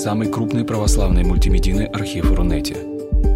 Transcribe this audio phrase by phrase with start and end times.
[0.00, 2.74] самый крупный православный мультимедийный архив Рунете.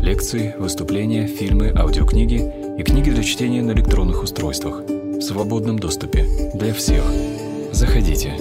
[0.00, 2.40] Лекции, выступления, фильмы, аудиокниги
[2.78, 7.04] и книги для чтения на электронных устройствах в свободном доступе для всех.
[7.72, 8.32] Заходите.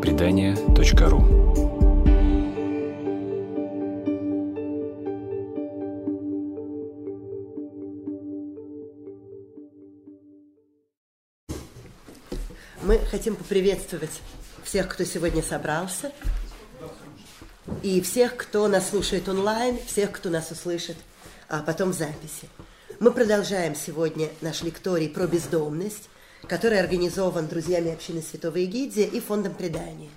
[0.00, 1.42] Предания.ру
[12.82, 14.20] Мы хотим поприветствовать
[14.62, 16.12] всех, кто сегодня собрался,
[17.82, 20.96] и всех, кто нас слушает онлайн, всех, кто нас услышит
[21.52, 22.48] а потом в записи.
[22.98, 26.08] Мы продолжаем сегодня наш лекторий про бездомность,
[26.48, 30.08] который организован друзьями общины Святого Егидия и фондом предания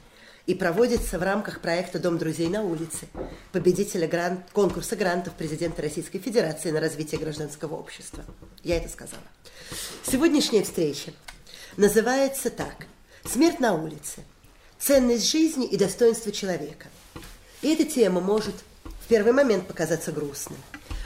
[0.46, 3.08] и проводится в рамках проекта «Дом друзей на улице»,
[3.52, 8.24] победителя грант, конкурса грантов президента Российской Федерации на развитие гражданского общества.
[8.64, 9.24] Я это сказала.
[10.04, 11.12] Сегодняшняя встреча
[11.76, 12.88] называется так
[13.26, 14.24] «Смерть на улице.
[14.80, 16.88] Ценность жизни и достоинство человека».
[17.66, 20.60] И эта тема может в первый момент показаться грустной.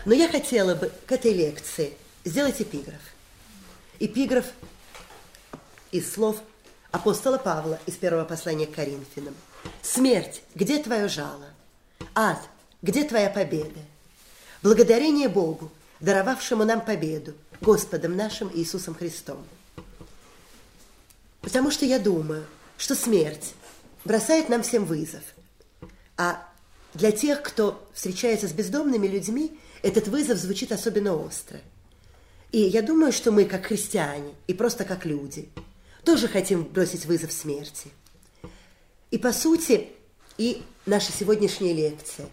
[0.03, 1.93] Но я хотела бы к этой лекции
[2.25, 2.99] сделать эпиграф.
[4.01, 4.45] Эпиграф
[5.93, 6.35] из слов
[6.91, 9.35] апостола Павла из первого послания к Коринфянам.
[9.81, 11.45] «Смерть, где твое жало?
[12.13, 12.41] Ад,
[12.81, 13.79] где твоя победа?
[14.61, 15.71] Благодарение Богу,
[16.01, 19.47] даровавшему нам победу, Господом нашим Иисусом Христом».
[21.39, 22.43] Потому что я думаю,
[22.77, 23.53] что смерть
[24.03, 25.23] бросает нам всем вызов.
[26.17, 26.48] А
[26.93, 31.59] для тех, кто встречается с бездомными людьми, этот вызов звучит особенно остро.
[32.51, 35.49] И я думаю, что мы, как христиане и просто как люди,
[36.03, 37.91] тоже хотим бросить вызов смерти.
[39.11, 39.89] И по сути,
[40.37, 42.27] и наша сегодняшняя лекция,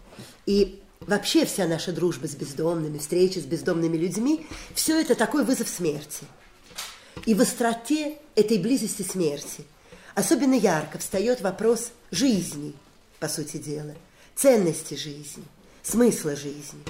[0.45, 5.69] и вообще вся наша дружба с бездомными, встречи с бездомными людьми, все это такой вызов
[5.69, 6.25] смерти.
[7.25, 9.63] И в остроте этой близости смерти
[10.15, 12.73] особенно ярко встает вопрос жизни,
[13.19, 13.95] по сути дела,
[14.37, 15.43] ценности жизни,
[15.81, 16.83] смысла жизни.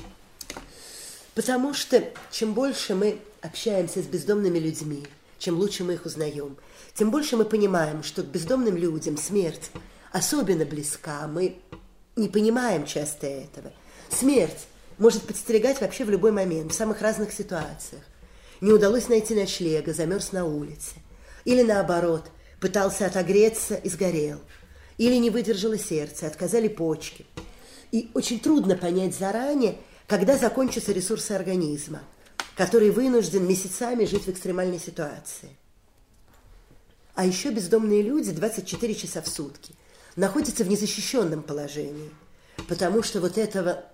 [1.34, 5.08] Потому что чем больше мы общаемся с бездомными людьми,
[5.40, 6.58] чем лучше мы их узнаем,
[6.94, 9.72] тем больше мы понимаем, что к бездомным людям смерть
[10.12, 11.28] особенно близка.
[11.28, 11.60] Мы
[12.16, 13.72] не понимаем часто этого.
[14.10, 14.68] Смерть
[14.98, 18.04] может подстерегать вообще в любой момент, в самых разных ситуациях.
[18.60, 20.96] Не удалось найти ночлега, замерз на улице.
[21.46, 22.26] Или наоборот,
[22.60, 24.40] пытался отогреться и сгорел.
[24.98, 27.26] Или не выдержало сердце, отказали почки.
[27.92, 29.78] И очень трудно понять заранее,
[30.08, 32.02] когда закончатся ресурсы организма,
[32.56, 35.50] который вынужден месяцами жить в экстремальной ситуации.
[37.16, 39.74] А еще бездомные люди 24 часа в сутки
[40.16, 42.12] находятся в незащищенном положении,
[42.68, 43.86] потому что вот этого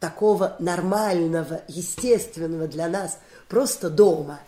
[0.00, 4.40] такого нормального, естественного для нас просто дома,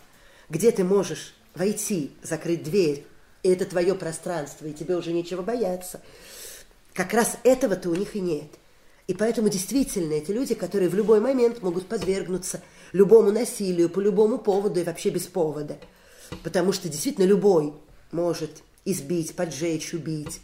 [0.49, 3.05] где ты можешь войти, закрыть дверь,
[3.43, 6.01] и это твое пространство, и тебе уже нечего бояться.
[6.93, 8.47] Как раз этого-то у них и нет.
[9.07, 12.61] И поэтому действительно эти люди, которые в любой момент могут подвергнуться
[12.93, 15.77] любому насилию по любому поводу и вообще без повода.
[16.41, 17.73] Потому что действительно любой
[18.11, 20.39] может избить, поджечь, убить.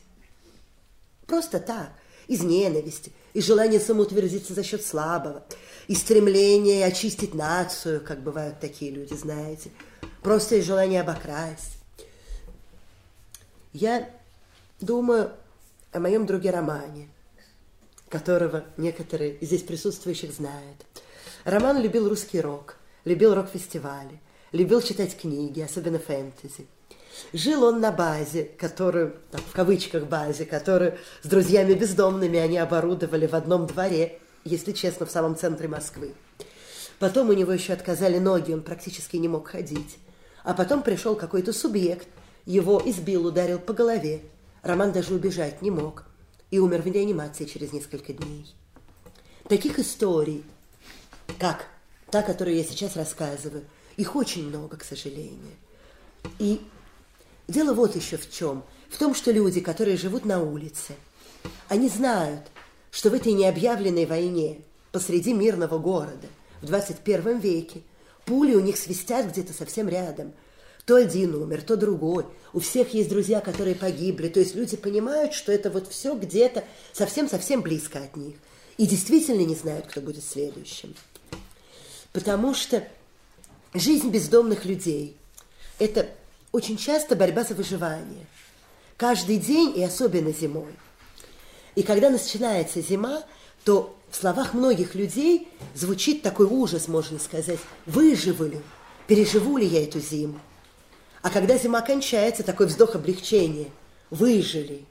[1.26, 1.92] Просто так,
[2.28, 5.46] из ненависти, из желания самоутвердиться за счет слабого,
[5.88, 9.72] из стремления очистить нацию, как бывают такие люди, знаете,
[10.22, 11.78] просто из желания обокрасть.
[13.72, 14.10] Я
[14.82, 15.32] думаю
[15.94, 17.08] о моем друге Романе–
[18.10, 20.86] которого некоторые из здесь присутствующих знают.
[21.46, 22.76] Роман любил русский рок,
[23.06, 24.20] любил рок-фестивали,
[24.52, 26.68] любил читать книги, особенно фэнтези.
[27.34, 33.28] Жил он на базе, которую, так, в кавычках базе, которую с друзьями бездомными они оборудовали
[33.28, 36.14] в одном дворе, если честно, в самом центре Москвы.
[36.98, 39.98] Потом у него еще отказали ноги, он практически не мог ходить.
[40.44, 42.08] А потом пришел какой-то субъект,
[42.46, 44.22] его избил, ударил по голове.
[44.64, 46.06] Роман даже убежать не мог
[46.52, 48.46] и умер в реанимации через несколько дней.
[49.48, 50.44] Таких историй,
[51.38, 51.68] как
[52.10, 53.64] та, которую я сейчас рассказываю,
[53.98, 55.56] их очень много, к сожалению.
[56.38, 56.62] И
[57.48, 58.64] дело вот еще в чем.
[58.90, 60.96] В том, что люди, которые живут на улице,
[61.68, 62.48] они знают,
[62.92, 64.62] что в этой необъявленной войне
[64.92, 66.28] посреди мирного города
[66.62, 67.82] в 21 веке
[68.26, 70.34] пули у них свистят где-то совсем рядом–
[70.90, 72.26] то один умер, то другой.
[72.52, 74.28] У всех есть друзья, которые погибли.
[74.28, 76.64] То есть люди понимают, что это вот все где-то
[76.94, 78.38] совсем-совсем близко от них.
[78.78, 80.96] И действительно не знают, кто будет следующим.
[82.12, 82.88] Потому что
[83.76, 85.16] жизнь бездомных людей–
[85.78, 86.10] это
[86.52, 88.26] очень часто борьба за выживание.
[88.98, 90.74] Каждый день и особенно зимой.
[91.76, 93.22] И когда начинается зима,
[93.64, 97.60] то в словах многих людей звучит такой ужас, можно сказать.
[97.86, 98.60] Выживу ли?
[99.06, 100.40] Переживу ли я эту зиму?
[101.22, 103.70] А когда зима кончается, такой вздох облегчения.
[104.10, 104.86] Выжили.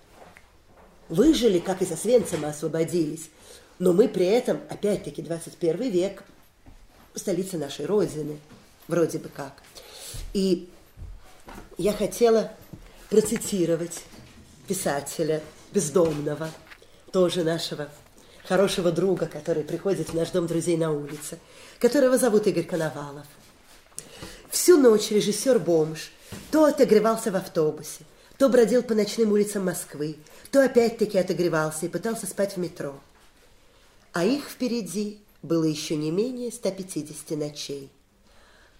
[1.08, 3.30] выжили, как из Освенцима освободились.
[3.78, 6.22] Но мы при этом, опять-таки, 21 век,
[7.14, 8.38] столица нашей Родины,
[8.86, 9.62] вроде бы как.
[10.34, 10.68] И
[11.78, 12.52] я хотела
[13.08, 14.02] процитировать
[14.66, 15.42] писателя
[15.72, 16.50] бездомного,
[17.10, 17.88] тоже нашего
[18.44, 21.38] хорошего друга, который приходит в наш дом друзей на улице,
[21.78, 23.26] которого зовут Игорь Коновалов.
[24.50, 26.10] Всю ночь режиссер-бомж
[26.50, 28.04] то отогревался в автобусе,
[28.36, 30.16] то бродил по ночным улицам Москвы,
[30.50, 32.98] то опять-таки отогревался и пытался спать в метро.
[34.12, 37.90] А их впереди было еще не менее 150 ночей,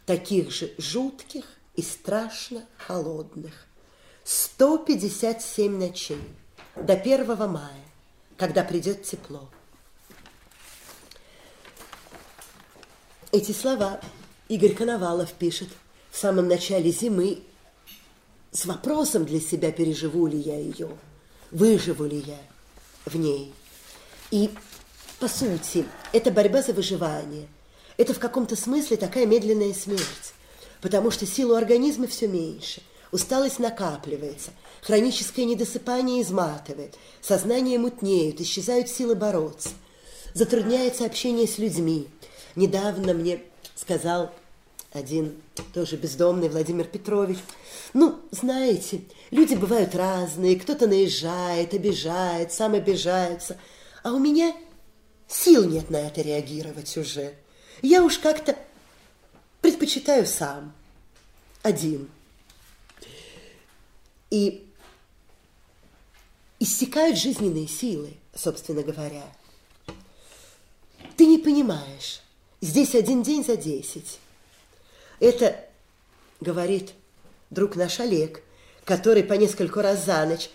[0.06, 1.44] таких же жутких
[1.76, 3.52] и страшно холодных.
[4.24, 6.20] 157 ночей
[6.76, 7.84] до 1 мая,
[8.36, 9.48] когда придет тепло.
[13.32, 14.00] Эти слова
[14.48, 15.68] Игорь Коновалов пишет
[16.18, 17.38] в самом начале зимы
[18.50, 20.88] с вопросом для себя, переживу ли я ее,
[21.52, 22.38] выживу ли я
[23.06, 23.54] в ней.
[24.32, 24.50] И,
[25.20, 27.46] по сути, это борьба за выживание.
[27.98, 30.34] Это в каком-то смысле такая медленная смерть,
[30.80, 32.82] потому что силу организма все меньше,
[33.12, 34.50] усталость накапливается,
[34.82, 39.68] хроническое недосыпание изматывает, сознание мутнеет, исчезают силы бороться,
[40.34, 42.08] затрудняется общение с людьми.
[42.56, 43.40] Недавно мне
[43.76, 44.32] сказал
[44.92, 45.40] один
[45.74, 47.38] тоже бездомный Владимир Петрович.
[47.92, 53.58] Ну, знаете, люди бывают разные, кто-то наезжает, обижает, сам обижается,
[54.02, 54.56] а у меня
[55.26, 57.34] сил нет на это реагировать уже.
[57.82, 58.56] Я уж как-то
[59.60, 60.72] предпочитаю сам,
[61.62, 62.08] один.
[64.30, 64.66] И
[66.58, 69.24] иссякают жизненные силы, собственно говоря.
[71.16, 72.22] Ты не понимаешь,
[72.60, 74.18] здесь один день за десять.
[75.20, 75.56] Это
[76.40, 76.92] говорит
[77.50, 78.42] друг наш Олег,
[78.84, 80.50] который по несколько раз за ночь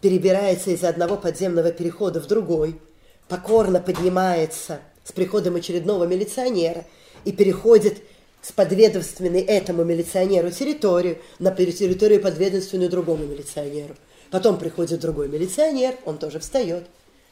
[0.00, 2.80] перебирается из одного подземного перехода в другой,
[3.28, 6.84] покорно поднимается с приходом очередного милиционера
[7.24, 8.02] и переходит
[8.42, 13.96] с подведомственной этому милиционеру территорию на территорию подведомственную другому милиционеру.
[14.30, 16.86] Потом приходит другой милиционер, он тоже встает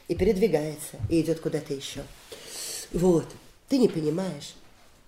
[0.07, 2.01] и передвигается, и идет куда-то еще.
[2.91, 3.25] Вот,
[3.69, 4.55] ты не понимаешь.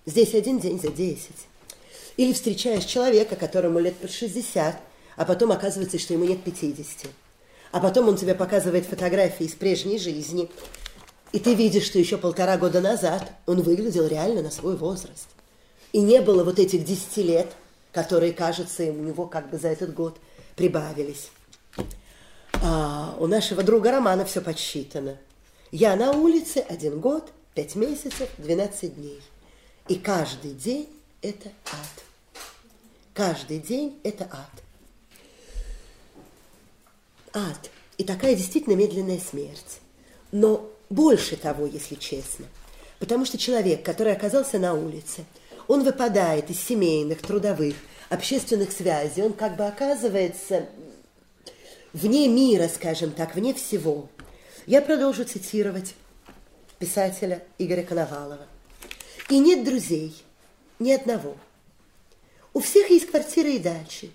[0.06, 1.46] Здесь один день за десять.
[2.18, 4.76] Или встречаешь человека, которому лет под 60,
[5.16, 7.10] а потом оказывается, что ему нет 50.
[7.70, 10.50] А потом он тебе показывает фотографии из прежней жизни,
[11.30, 15.28] и ты видишь, что еще полтора года назад он выглядел реально на свой возраст.
[15.92, 17.52] И не было вот этих 10 лет,
[17.92, 20.18] которые, кажется, у него как бы за этот год
[20.56, 21.30] прибавились.
[22.54, 25.18] А у нашего друга Романа все подсчитано.
[25.70, 29.20] Я на улице один год, пять месяцев, 12 дней.
[29.86, 30.88] И каждый день
[31.22, 32.07] это ад.
[33.18, 34.62] Каждый день это ад.
[37.32, 37.68] Ад.
[37.96, 39.80] И такая действительно медленная смерть.
[40.30, 42.46] Но больше того, если честно.
[43.00, 45.24] Потому что человек, который оказался на улице,
[45.66, 47.74] он выпадает из семейных, трудовых,
[48.08, 50.66] общественных связей, он как бы оказывается
[51.92, 54.08] вне мира, скажем так, вне всего.
[54.64, 55.96] Я продолжу цитировать
[56.78, 58.46] писателя Игоря Коновалова.
[59.28, 60.14] И нет друзей,
[60.78, 61.36] ни одного–
[62.58, 64.10] у всех есть квартиры и дачи,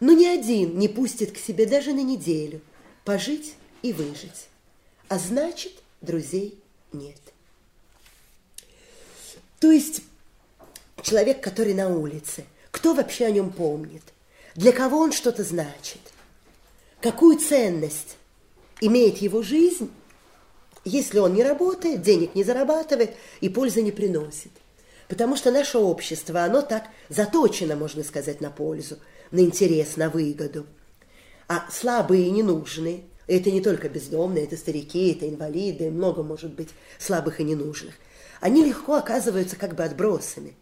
[0.00, 2.60] но ни один не пустит к себе даже на неделю
[3.04, 4.48] пожить и выжить.
[5.06, 6.58] А значит, друзей
[6.92, 7.20] нет.
[9.60, 10.02] То есть
[11.02, 14.02] человек, который на улице, кто вообще о нем помнит?
[14.56, 16.00] Для кого он что-то значит?
[17.00, 18.16] Какую ценность
[18.80, 19.88] имеет его жизнь,
[20.84, 24.50] если он не работает, денег не зарабатывает и пользы не приносит–
[25.08, 28.98] Потому что наше общество, оно так заточено, можно сказать, на пользу,
[29.30, 30.66] на интерес, на выгоду.
[31.48, 36.68] А слабые и ненужные, это не только бездомные, это старики, это инвалиды, много может быть
[36.98, 37.94] слабых и ненужных,
[38.40, 40.54] они легко оказываются как бы отбросами.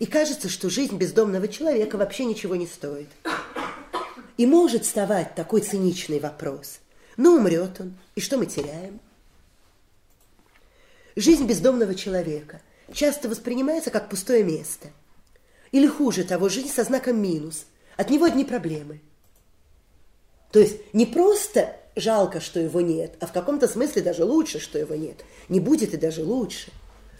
[0.00, 3.08] И кажется, что жизнь бездомного человека вообще ничего не стоит.
[4.36, 6.80] И может вставать такой циничный вопрос.
[7.16, 8.98] Ну, умрет он, и что мы теряем?
[11.14, 12.60] Жизнь бездомного человека–
[12.92, 14.88] часто воспринимается как пустое место.
[15.72, 17.64] Или хуже того, жизнь со знаком минус.
[17.96, 19.00] От него одни проблемы.
[20.52, 24.78] То есть не просто жалко, что его нет, а в каком-то смысле даже лучше, что
[24.78, 25.24] его нет.
[25.48, 26.70] Не будет и даже лучше.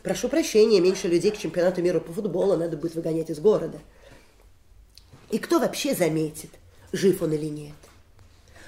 [0.02, 3.80] Прошу прощения, меньше людей к чемпионату мира по футболу надо будет выгонять из города.
[5.30, 6.50] И кто вообще заметит,
[6.92, 7.75] жив он или нет?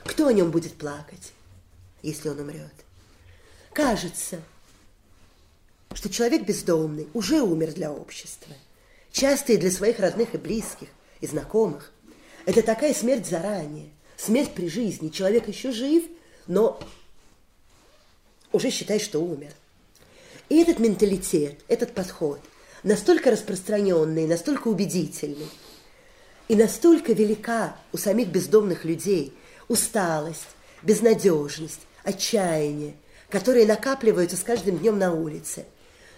[0.05, 1.33] Кто о нем будет плакать,
[2.03, 2.73] если он умрет?
[3.73, 4.41] Кажется,
[5.95, 8.55] что человек бездомный уже умер для общества,
[9.12, 10.88] часто и для своих родных и близких,
[11.21, 11.93] и знакомых.
[12.45, 15.09] Это такая смерть заранее, смерть при жизни.
[15.09, 16.05] Человек еще жив,
[16.47, 16.78] но
[18.52, 19.52] уже считай, что умер.
[20.49, 22.40] И этот менталитет, этот подход
[22.83, 25.49] настолько распространенный, настолько убедительный,
[26.49, 29.35] и настолько велика у самих бездомных людей
[29.69, 30.47] усталость,
[30.83, 32.95] безнадежность, отчаяние,
[33.28, 35.64] которые накапливаются с каждым днем на улице,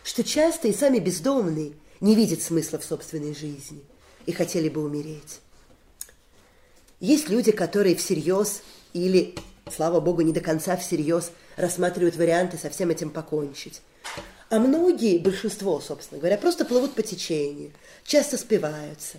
[0.08, 3.84] что часто и сами бездомные не видят смысла в собственной жизни
[4.24, 5.40] и хотели бы умереть.
[6.98, 8.62] Есть люди, которые всерьез
[8.94, 9.34] или,
[9.70, 13.82] слава богу, не до конца всерьез рассматривают варианты со всем этим покончить.
[14.48, 17.72] А многие, большинство, собственно говоря, просто плывут по течению,
[18.02, 19.18] часто спиваются,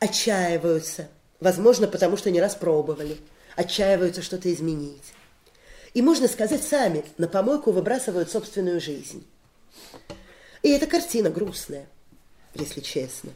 [0.00, 3.18] отчаиваются, возможно, потому что не раз пробовали,
[3.56, 5.12] отчаиваются что-то изменить.
[5.92, 9.26] И, можно сказать, сами на помойку выбрасывают собственную жизнь.
[10.64, 11.86] И эта картина грустная,
[12.54, 13.32] если честно.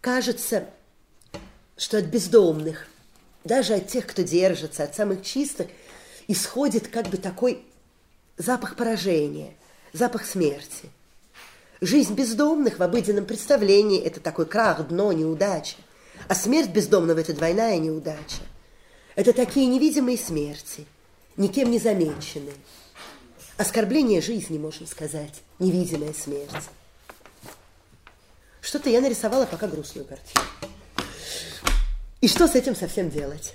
[0.00, 0.64] Кажется,
[1.76, 2.86] что от бездомных,
[3.44, 5.66] даже от тех, кто держится, от самых чистых,
[6.26, 7.62] исходит как бы такой
[8.38, 9.52] запах поражения,
[9.92, 10.88] запах смерти.
[11.82, 15.76] Жизнь бездомных в обыденном представлении– это такой крах, дно, неудача.
[16.28, 18.40] А смерть бездомного– это двойная неудача.
[19.16, 20.86] Это такие невидимые смерти,
[21.36, 22.54] никем не замеченные.
[23.58, 26.68] Оскорбление жизни, можно сказать, невидимая смерть.
[28.60, 30.44] Что-то я нарисовала пока грустную картину.
[32.20, 33.54] И что с этим совсем делать?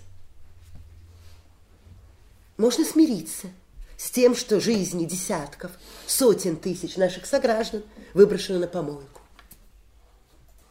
[2.57, 3.47] Можно смириться
[3.97, 5.71] с тем, что жизни десятков,
[6.05, 7.83] сотен тысяч наших сограждан
[8.13, 9.21] выброшены на помойку.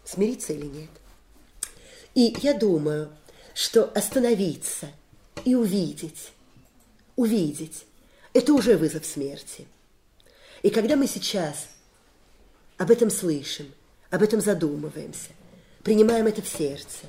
[0.05, 0.91] Смириться или нет?
[2.15, 3.11] И я думаю,
[3.55, 4.91] что остановиться
[5.47, 6.33] и увидеть,
[7.17, 7.87] увидеть,
[8.33, 9.67] это уже вызов смерти.
[10.63, 11.69] И когда мы сейчас
[12.79, 13.73] об этом слышим,
[14.11, 15.31] об этом задумываемся,
[15.83, 17.07] принимаем это в сердце,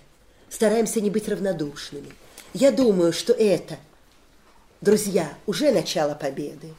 [0.50, 2.12] стараемся не быть равнодушными,
[2.54, 3.78] я думаю, что это–
[4.84, 6.74] Друзья, уже начало победы.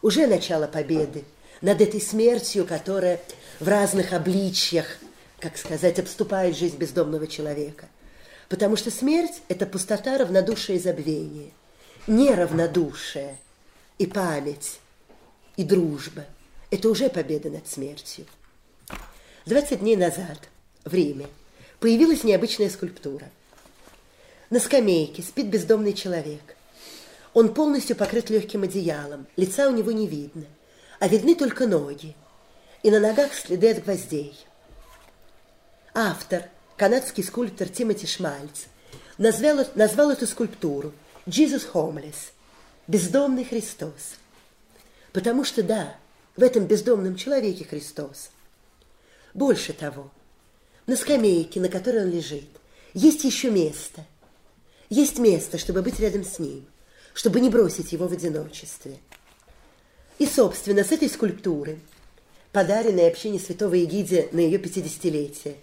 [0.00, 1.24] Уже начало победы
[1.60, 3.20] над этой смертью, которая
[3.60, 4.86] в разных обличьях,
[5.38, 7.84] как сказать, обступает жизнь бездомного человека.
[8.48, 11.50] Потому что смерть– это пустота, равнодушие и забвение.
[12.06, 13.36] Неравнодушие
[13.98, 14.78] и память,
[15.56, 16.24] и дружба–
[16.70, 18.26] это уже победа над смертью.
[19.46, 20.48] 20 дней назад
[20.84, 21.26] в Риме
[21.80, 23.28] появилась необычная скульптура.
[24.50, 26.56] На скамейке спит бездомный человек.
[27.34, 30.46] Он полностью покрыт легким одеялом, лица у него не видно,
[31.00, 32.16] а видны только ноги,
[32.82, 34.38] и на ногах следы от гвоздей.
[35.92, 36.44] Автор,
[36.76, 38.66] канадский скульптор Тимоти Шмальц,
[39.18, 40.92] назвал, назвал эту скульптуру
[41.26, 42.32] «Jesus Homeless»–
[42.88, 44.16] «Бездомный Христос».
[45.12, 45.94] Потому что, да,
[46.36, 48.30] в этом бездомном человеке Христос.
[49.32, 50.10] Больше того,
[50.86, 52.48] на скамейке, на которой он лежит,
[52.94, 54.04] есть еще место.
[54.90, 56.66] Есть место, чтобы быть рядом с ним–
[57.18, 58.96] чтобы не бросить его в одиночестве.
[60.20, 61.80] И, собственно, с этой скульптуры,
[62.52, 65.56] подаренной общине святого Егидия на ее пятидесятилетие,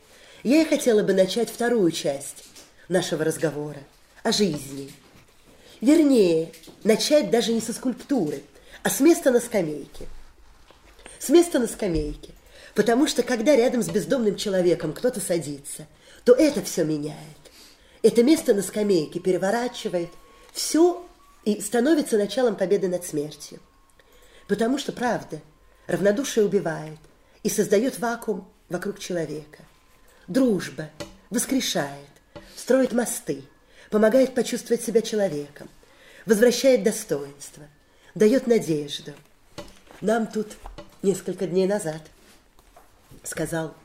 [0.44, 2.44] я и хотела бы начать вторую часть
[2.90, 3.80] нашего разговора
[4.22, 4.92] о жизни.
[5.82, 6.52] Вернее,
[6.84, 8.44] начать даже не со скульптуры,
[8.84, 10.08] а с места на скамейке.
[11.20, 12.32] С места на скамейке.
[12.74, 15.88] Потому что когда рядом с бездомным человеком кто-то садится,
[16.24, 17.18] то это все меняет.
[18.04, 20.10] Это место на скамейке переворачивает
[20.54, 21.06] все
[21.44, 23.60] и становится началом победы над смертью.
[24.48, 25.42] Потому что, правда,
[25.88, 27.00] равнодушие убивает
[27.44, 29.64] и создает вакуум вокруг человека.
[30.28, 30.90] Дружба
[31.30, 32.10] воскрешает,
[32.56, 33.44] строит мосты,
[33.90, 35.70] помогает почувствовать себя человеком,
[36.26, 37.64] возвращает достоинство,
[38.14, 39.14] дает надежду.
[40.02, 40.58] Нам тут
[41.02, 42.02] несколько дней назад
[43.24, 43.76] сказал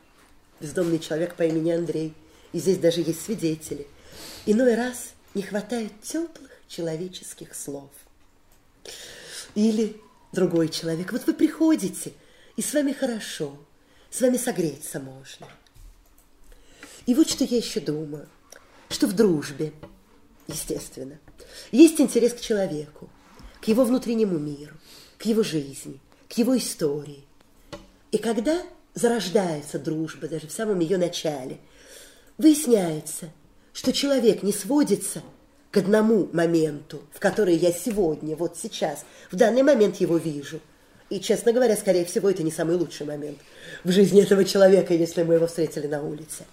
[0.61, 2.15] бездомный человек по имени Андрей,
[2.53, 3.87] и здесь даже есть свидетели,
[4.47, 7.91] иной раз не хватает теплых человеческих слов.
[9.55, 10.01] Или
[10.33, 11.13] другой человек.
[11.13, 12.13] Вот вы приходите,
[12.57, 13.57] и с вами хорошо,
[14.11, 15.49] с вами согреться можно.
[17.07, 18.29] И вот что я еще думаю,
[18.91, 19.73] что в дружбе,
[20.47, 21.19] естественно,
[21.73, 23.09] есть интерес к человеку,
[23.63, 24.75] к его внутреннему миру,
[25.17, 27.25] к его жизни, к его истории.
[28.13, 31.59] И когда зарождается дружба, даже в самом ее начале,
[32.37, 33.31] выясняется,
[33.73, 35.23] что человек не сводится–
[35.71, 40.61] к одному моменту, в который я сегодня, вот сейчас, в данный момент его вижу.
[41.11, 43.39] И, честно говоря, скорее всего, это не самый лучший момент
[43.85, 46.45] в жизни этого человека, если мы его встретили на улице.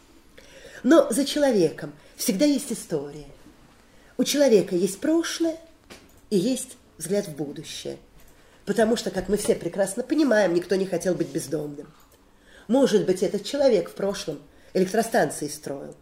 [0.90, 3.26] Но за человеком всегда есть история.
[4.16, 5.58] У человека есть прошлое
[6.30, 7.98] и есть взгляд в будущее.
[8.66, 11.88] Потому что, как мы все прекрасно понимаем, никто не хотел быть бездомным.
[12.70, 14.40] Может быть, этот человек в прошлом
[14.74, 15.94] электростанции строил.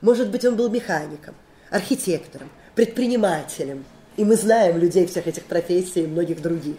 [0.00, 1.36] Может быть, он был механиком
[1.70, 3.84] архитектором, предпринимателем,
[4.16, 6.78] И мы знаем людей всех этих профессий и многих других.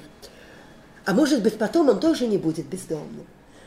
[1.05, 3.25] А может быть, потом он тоже не будет бездомным.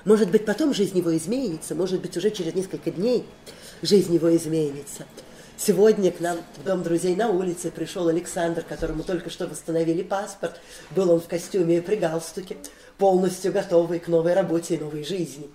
[0.08, 3.26] Может быть, потом жизнь его изменится, может быть, уже через несколько дней
[3.82, 5.04] жизнь его изменится.
[5.58, 10.58] Сегодня к нам в Дом друзей на улице пришел Александр, которому только что восстановили паспорт.
[10.92, 12.56] Был он в костюме и при галстуке,
[12.96, 15.50] полностью готовый к новой работе и новой жизни.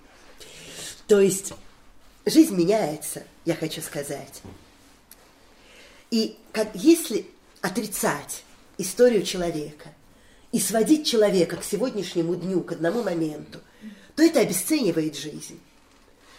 [1.08, 1.52] То есть
[2.24, 4.40] жизнь меняется, я хочу сказать.
[6.12, 7.26] И как, если
[7.60, 8.44] отрицать
[8.78, 9.88] историю человека
[10.52, 13.58] и сводить человека к сегодняшнему дню, к одному моменту–
[14.16, 15.60] то это обесценивает жизнь.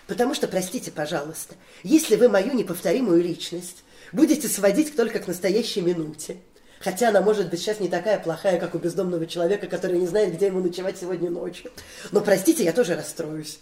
[0.08, 6.38] Потому что, простите, пожалуйста, если вы мою неповторимую личность будете сводить только к настоящей минуте,
[6.80, 10.36] хотя она может быть сейчас не такая плохая, как у бездомного человека, который не знает,
[10.36, 11.72] где ему ночевать сегодня ночью,
[12.12, 13.60] но, простите, я тоже расстроюсь.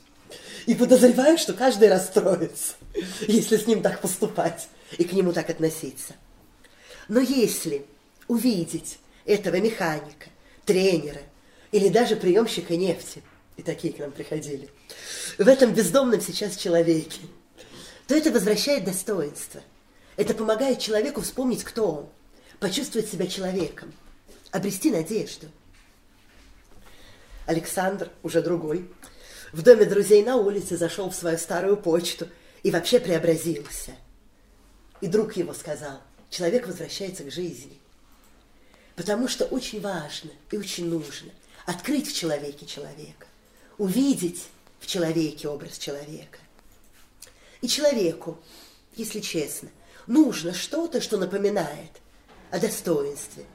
[0.66, 2.74] И подозреваю, что каждый расстроится,
[3.28, 4.68] если с ним так поступать
[4.98, 6.14] и к нему так относиться.
[7.08, 7.86] Но если
[8.28, 10.28] увидеть этого механика,
[10.66, 11.22] тренера
[11.72, 13.24] или даже приемщика нефти–
[13.58, 14.70] и такие к нам приходили,
[15.38, 17.22] в этом бездомном сейчас человеке,
[18.08, 19.62] то это возвращает достоинство.
[20.16, 22.10] Это помогает человеку вспомнить, кто он,
[22.60, 23.94] почувствовать себя человеком,
[24.52, 25.48] обрести надежду.
[27.46, 28.90] Александр, уже другой,
[29.52, 32.28] в доме друзей на улице зашел в свою старую почту
[32.62, 33.92] и вообще преобразился.
[35.02, 37.80] И друг его сказал, человек возвращается к жизни.
[38.96, 41.32] Потому что очень важно и очень нужно
[41.66, 43.28] открыть в человеке человека
[43.78, 44.48] увидеть
[44.80, 46.40] в человеке образ человека.
[47.62, 48.38] И человеку,
[48.96, 49.70] если честно,
[50.08, 51.92] нужно что-то, что напоминает
[52.52, 53.46] о достоинстве,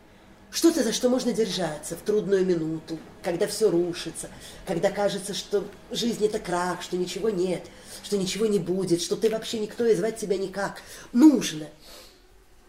[0.51, 4.31] что-то, за что можно держаться в трудную минуту, когда все рушится,
[4.67, 7.67] когда кажется, что жизнь это крах, что ничего нет,
[8.03, 10.81] что ничего не будет, что ты вообще никто и звать тебя никак.
[11.13, 11.69] Нужно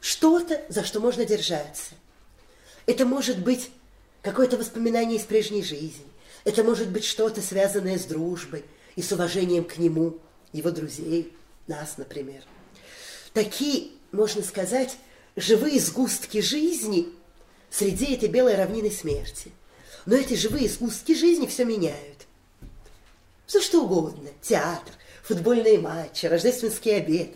[0.02, 1.92] что-то, за что можно держаться.
[2.86, 3.70] Это может быть
[4.22, 6.06] какое-то воспоминание из прежней жизни,
[6.46, 10.20] это может быть что-то, связанное с дружбой и с уважением к нему,
[10.54, 11.34] его друзей,
[11.68, 12.42] нас, например.
[13.34, 14.98] Такие, можно сказать,
[15.36, 17.08] живые сгустки жизни
[17.70, 19.52] среди этой белой равнины смерти.
[20.06, 22.26] Но эти живые сгустки жизни все меняют.
[23.46, 24.30] Все что угодно.
[24.42, 27.36] Театр, футбольные матчи, рождественский обед.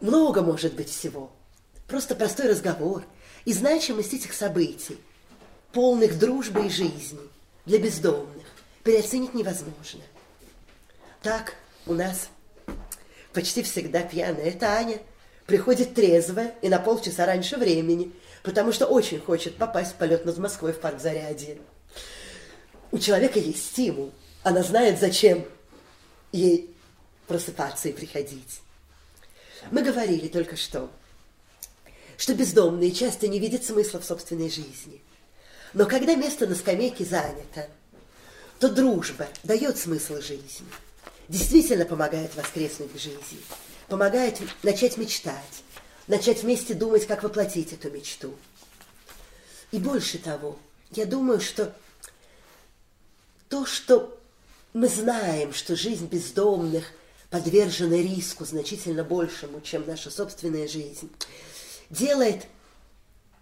[0.00, 1.30] Много может быть всего.
[1.88, 3.04] Просто простой разговор
[3.44, 4.96] и значимость этих событий,
[5.72, 7.20] полных дружбы и жизни
[7.66, 8.44] для бездомных
[8.82, 10.02] переоценить невозможно.
[11.22, 12.28] Так у нас
[13.32, 15.00] почти всегда пьяная Таня
[15.46, 20.38] приходит трезвая и на полчаса раньше времени, потому что очень хочет попасть в полет над
[20.38, 21.58] Москвой в парк Зарядье.
[22.90, 24.12] У человека есть стимул.
[24.42, 25.44] Она знает, зачем
[26.32, 26.74] ей
[27.26, 28.60] просыпаться и приходить.
[29.70, 30.90] Мы говорили только что,
[32.18, 35.00] что бездомные часто не видят смысла в собственной жизни–
[35.74, 37.68] но когда место на скамейке занято,
[38.60, 40.66] то дружба дает смысл жизни,
[41.28, 43.40] действительно помогает воскреснуть в жизни,
[43.88, 45.64] помогает начать мечтать,
[46.06, 48.34] начать вместе думать, как воплотить эту мечту.
[49.72, 50.56] И больше того,
[50.92, 51.74] я думаю, что
[53.48, 54.16] то, что
[54.72, 56.84] мы знаем, что жизнь бездомных
[57.30, 61.10] подвержена риску значительно большему, чем наша собственная жизнь,
[61.90, 62.46] делает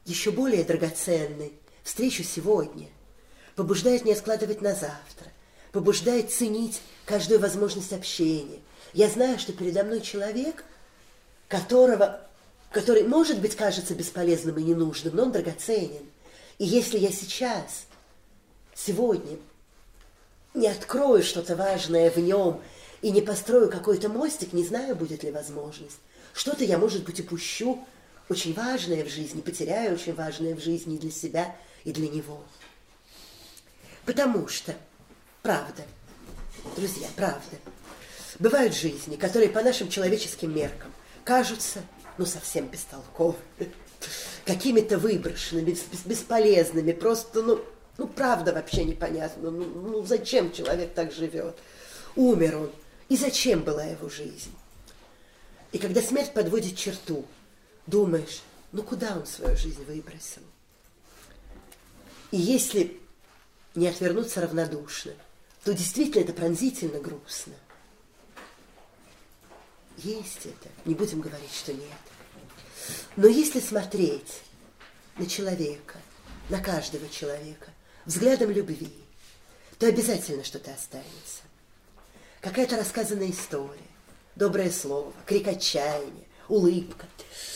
[0.06, 2.88] еще более драгоценной встречу сегодня,
[3.56, 5.30] побуждает не откладывать на завтра,
[5.72, 8.60] побуждает ценить каждую возможность общения.
[8.92, 10.64] Я знаю, что передо мной человек,
[11.48, 12.20] которого,
[12.70, 16.06] который, может быть, кажется бесполезным и ненужным, но он драгоценен.
[16.58, 17.86] И если я сейчас,
[18.74, 19.38] сегодня,
[20.54, 22.60] не открою что-то важное в нем
[23.00, 25.98] и не построю какой-то мостик, не знаю, будет ли возможность.
[26.34, 27.84] Что-то я, может быть, упущу,
[28.28, 32.42] очень важное в жизни, потеряю очень важное в жизни для себя– и для него.
[34.04, 34.74] Потому что,
[35.42, 35.82] правда,
[36.76, 37.56] друзья, правда,
[38.38, 40.92] бывают жизни, которые по нашим человеческим меркам
[41.24, 41.82] кажутся,
[42.18, 43.38] ну, совсем бестолковыми,
[44.44, 47.64] какими-то выброшенными, бесполезными, просто, ну,
[47.98, 51.56] ну, правда вообще непонятно, ну, ну, зачем человек так живет?
[52.16, 52.72] Умер он,
[53.08, 54.54] и зачем была его жизнь?
[55.72, 57.24] И когда смерть подводит черту,
[57.86, 58.42] думаешь,
[58.72, 60.42] ну куда он свою жизнь выбросил?
[62.32, 62.98] И если
[63.74, 65.12] не отвернуться равнодушно,
[65.64, 67.52] то действительно это пронзительно грустно.
[69.98, 71.84] Есть это, не будем говорить, что нет.
[73.16, 74.40] Но если смотреть
[75.18, 76.00] на человека,
[76.48, 77.70] на каждого человека,
[78.06, 78.92] взглядом любви,
[79.78, 81.42] то обязательно что-то останется.
[82.40, 83.78] Какая-то рассказанная история,
[84.36, 87.06] доброе слово, крик отчаяния, улыбка.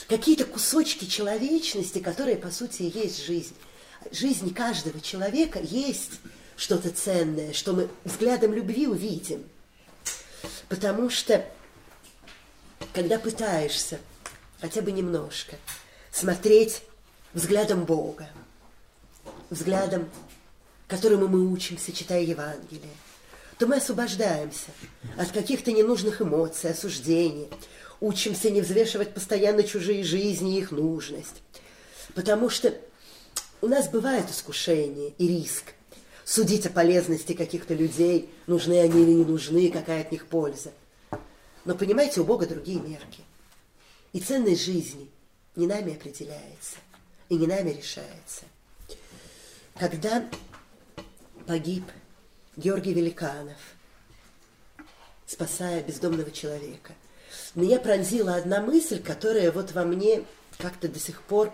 [0.07, 3.57] Какие-то кусочки человечности, которые, по сути, и есть жизнь.
[4.11, 6.21] Жизнь каждого человека есть
[6.57, 9.45] что-то ценное, что мы взглядом любви увидим.
[10.69, 11.45] Потому что,
[12.93, 13.99] когда пытаешься
[14.61, 15.57] хотя бы немножко
[16.11, 16.83] смотреть
[17.35, 18.29] взглядом Бога,
[19.51, 20.09] взглядом,
[20.89, 22.95] которому мы учимся, читая Евангелие,
[23.59, 24.71] то мы освобождаемся
[25.17, 27.49] от каких-то ненужных эмоций, осуждений,
[28.01, 31.43] учимся не взвешивать постоянно чужие жизни и их нужность.
[32.15, 32.75] Потому что
[33.67, 35.75] у нас бывает искушение и риск
[36.25, 40.71] судить о полезности каких-то людей, нужны они или не нужны, какая от них польза.
[41.65, 43.25] Но понимаете, у Бога другие мерки.
[44.13, 45.11] И ценность жизни
[45.57, 46.77] не нами определяется
[47.29, 48.45] и не нами решается.
[49.75, 50.25] Когда
[51.49, 51.83] погиб
[52.57, 53.59] Георгий Великанов,
[55.27, 56.93] спасая бездомного человека,
[57.57, 60.23] меня пронзила одна мысль, которая вот во мне
[60.57, 61.53] как-то до сих пор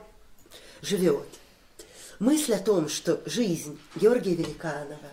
[0.83, 1.27] живет.
[2.23, 5.11] Мысль о том, что жизнь Георгия Великанова,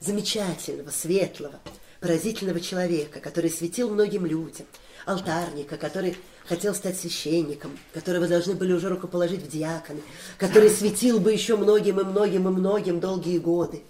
[0.00, 1.60] замечательного, светлого,
[2.00, 4.66] поразительного человека, который светил многим людям,
[5.06, 10.02] алтарника, который хотел стать священником, которого должны были уже рукоположить в диаконы,
[10.36, 13.84] который светил бы еще многим и многим и многим долгие годы.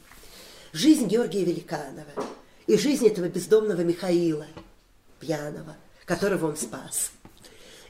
[0.75, 2.13] Жизнь Георгия Великанова
[2.67, 4.47] и жизнь этого бездомного Михаила,
[5.21, 7.13] пьяного, которого он спас.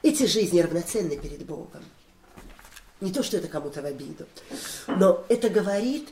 [0.03, 1.83] Эти жизни равноценны перед Богом.
[3.03, 4.27] Не то, что это кому-то в обиду,
[4.87, 6.11] но это говорит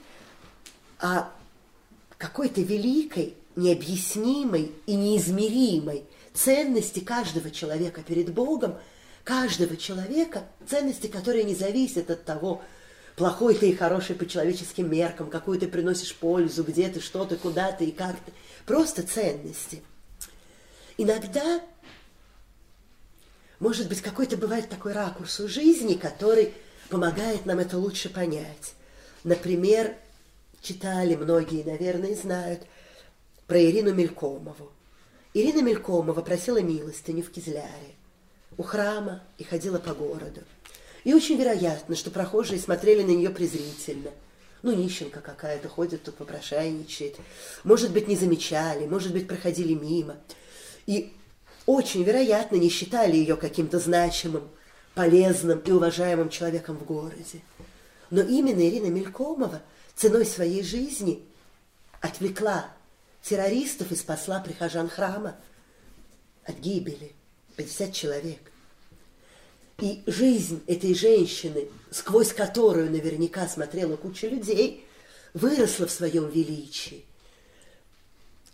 [0.98, 1.30] о
[2.18, 6.02] какой-то великой, необъяснимой и неизмеримой
[6.34, 8.76] ценности каждого человека перед Богом,
[9.22, 12.60] каждого человека, ценности, которые не зависят от того,
[13.14, 17.36] плохой ты и хороший по человеческим меркам, какую ты приносишь пользу, где ты, что ты,
[17.36, 18.32] куда ты и как ты.
[18.66, 19.80] Просто ценности.
[20.98, 21.60] Иногда,
[23.60, 26.52] может быть, какой-то бывает такой ракурс у жизни, который
[26.90, 28.74] помогает нам это лучше понять.
[29.24, 29.94] Например,
[30.60, 32.62] читали многие, наверное, знают
[33.46, 34.70] про Ирину Мелькомову.
[35.32, 37.94] Ирина Мелькомова просила милостыню в Кизляре
[38.60, 40.42] у храма и ходила по городу.
[41.04, 44.10] И очень вероятно, что прохожие смотрели на нее презрительно.
[44.62, 47.16] Ну, нищенка какая-то ходит тут, попрошайничает.
[47.64, 50.16] Может быть, не замечали, может быть, проходили мимо.
[50.86, 51.14] И
[51.64, 54.46] очень вероятно не считали ее каким-то значимым,
[55.00, 57.40] полезным и уважаемым человеком в городе.
[58.10, 59.62] Но именно Ирина Мелькомова
[59.96, 61.24] ценой своей жизни
[62.02, 62.70] отвлекла
[63.22, 65.36] террористов и спасла прихожан храма
[66.44, 67.12] от гибели.
[67.56, 68.40] 50 человек.
[69.78, 74.86] И жизнь этой женщины, сквозь которую наверняка смотрела куча людей,
[75.32, 77.06] выросла в своем величии.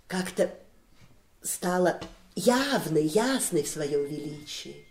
[0.07, 0.55] Как-то
[1.43, 2.01] стала
[2.37, 4.86] явной, ясной в своем величии.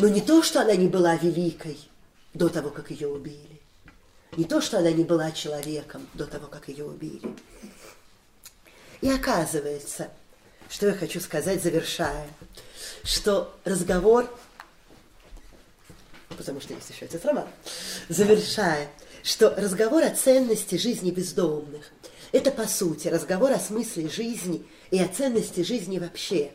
[0.00, 1.78] Но не то, что она не была великой
[2.32, 3.60] до того, как ее убили.
[4.34, 7.36] Не то, что она не была человеком до того, как ее убили.
[9.02, 10.10] И оказывается,
[10.70, 12.28] что я хочу сказать, завершая,
[13.04, 14.26] что разговор,
[16.30, 17.48] потому что есть еще этот роман,
[18.08, 18.90] завершая,
[19.22, 21.90] что разговор о ценности жизни бездомных–
[22.32, 26.52] это, по сути, разговор о смысле жизни и о ценности жизни вообще.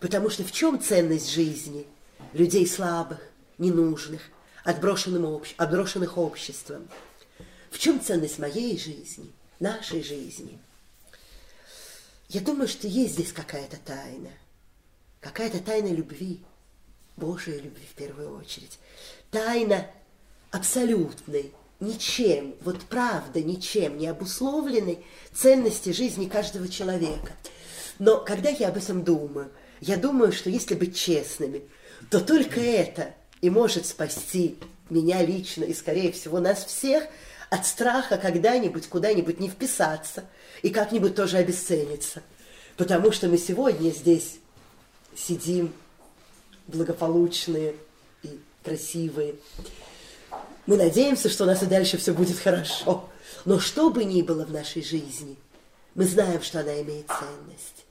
[0.00, 1.86] Потому что в чем ценность жизни
[2.32, 3.20] людей слабых,
[3.58, 4.22] ненужных,
[4.64, 5.54] отброшенным общ...
[5.56, 6.88] отброшенных обществом?
[7.70, 10.58] В чем ценность моей жизни, нашей жизни–
[12.32, 14.30] я думаю, что есть здесь какая-то тайна.
[15.20, 16.40] Какая-то тайна любви.
[17.18, 18.78] Божьей любви в первую очередь.
[19.30, 19.86] Тайна
[20.50, 25.04] абсолютной, ничем, вот правда, ничем не обусловленной
[25.34, 27.34] ценности жизни каждого человека.
[27.98, 31.68] Но когда я об этом думаю, я думаю, что если быть честными,
[32.12, 34.56] то только это и может спасти
[34.88, 37.04] меня лично и, скорее всего, нас всех
[37.50, 40.24] от страха когда-нибудь куда-нибудь не вписаться–
[40.62, 42.22] и как-нибудь тоже обесценится.
[42.76, 44.38] Потому что мы сегодня здесь
[45.14, 45.72] сидим
[46.68, 47.74] благополучные
[48.22, 49.34] и красивые.
[50.66, 53.08] Мы надеемся, что у нас и дальше все будет хорошо.
[53.44, 55.36] Но что бы ни было в нашей жизни,
[55.94, 57.84] мы знаем, что она имеет ценность.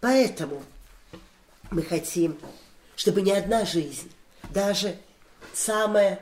[0.00, 0.62] Поэтому
[1.70, 2.38] мы хотим,
[2.94, 4.12] чтобы ни одна жизнь,
[4.50, 4.96] даже
[5.52, 6.20] самая,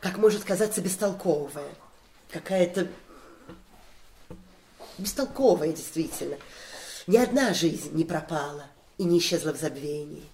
[0.00, 1.70] как может казаться, бестолковая,
[2.30, 2.88] какая-то
[4.98, 6.36] бестолковая действительно.
[7.06, 8.66] Ни одна жизнь не пропала
[8.98, 10.24] и не исчезла в забвении.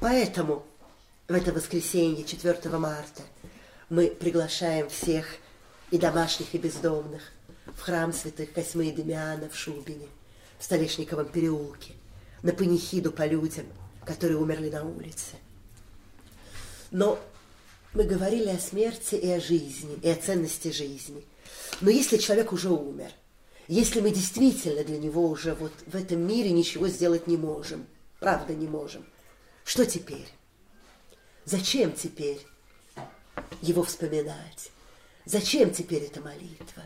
[0.00, 0.64] Поэтому
[1.28, 3.22] в это воскресенье, 4 марта,
[3.88, 5.26] мы приглашаем всех
[5.90, 7.22] и домашних, и бездомных
[7.66, 10.08] в храм святых Косьмы и Демиана в Шубине,
[10.58, 11.92] в Столешниковом переулке,
[12.42, 13.66] на панихиду по людям,
[14.04, 15.36] которые умерли на улице.
[16.90, 17.18] Но
[17.94, 21.24] мы говорили о смерти и о жизни, и о ценности жизни.
[21.80, 23.10] Но если человек уже умер,
[23.68, 27.86] если мы действительно для него уже вот в этом мире ничего сделать не можем,
[28.18, 29.06] правда не можем,
[29.64, 30.28] что теперь?
[31.44, 32.44] Зачем теперь
[33.60, 34.70] его вспоминать?
[35.24, 36.82] Зачем теперь эта молитва?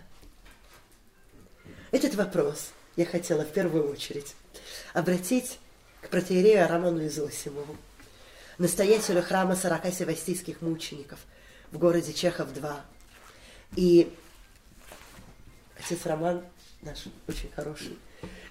[1.90, 4.34] Этот вопрос я хотела в первую очередь
[4.92, 5.58] обратить
[6.00, 7.76] к протеерею Роману Изосимову,
[8.58, 11.18] настоятелю храма сорока севастийских мучеников
[11.70, 12.74] в городе Чехов-2.
[13.76, 14.12] И
[15.78, 16.42] отец Роман
[16.82, 17.98] наш очень хороший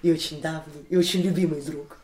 [0.02, 1.98] и очень давний, и очень любимый друг.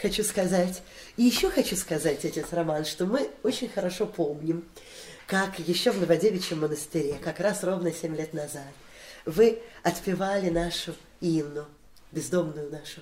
[0.00, 0.82] Хочу сказать,
[1.16, 4.64] и еще хочу сказать, отец Роман, что мы очень хорошо помним,
[5.26, 8.62] как еще в Новодевичьем монастыре, как раз ровно семь лет назад,
[9.24, 11.66] вы отпевали нашу Инну,
[12.12, 13.00] бездомную нашу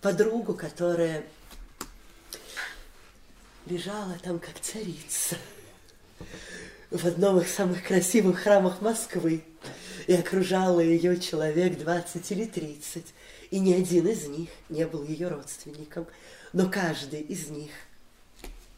[0.00, 1.24] подругу, которая
[3.66, 5.36] лежала там как царица
[6.90, 9.44] в одном из самых красивых храмов Москвы,
[10.06, 13.04] и окружало ее человек 20 или 30,
[13.50, 16.06] и ни один из них не был ее родственником,
[16.52, 17.70] но каждый из них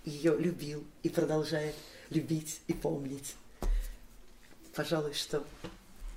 [0.04, 1.74] ее любил и продолжает
[2.10, 3.34] любить и помнить.
[4.74, 5.44] Пожалуй, что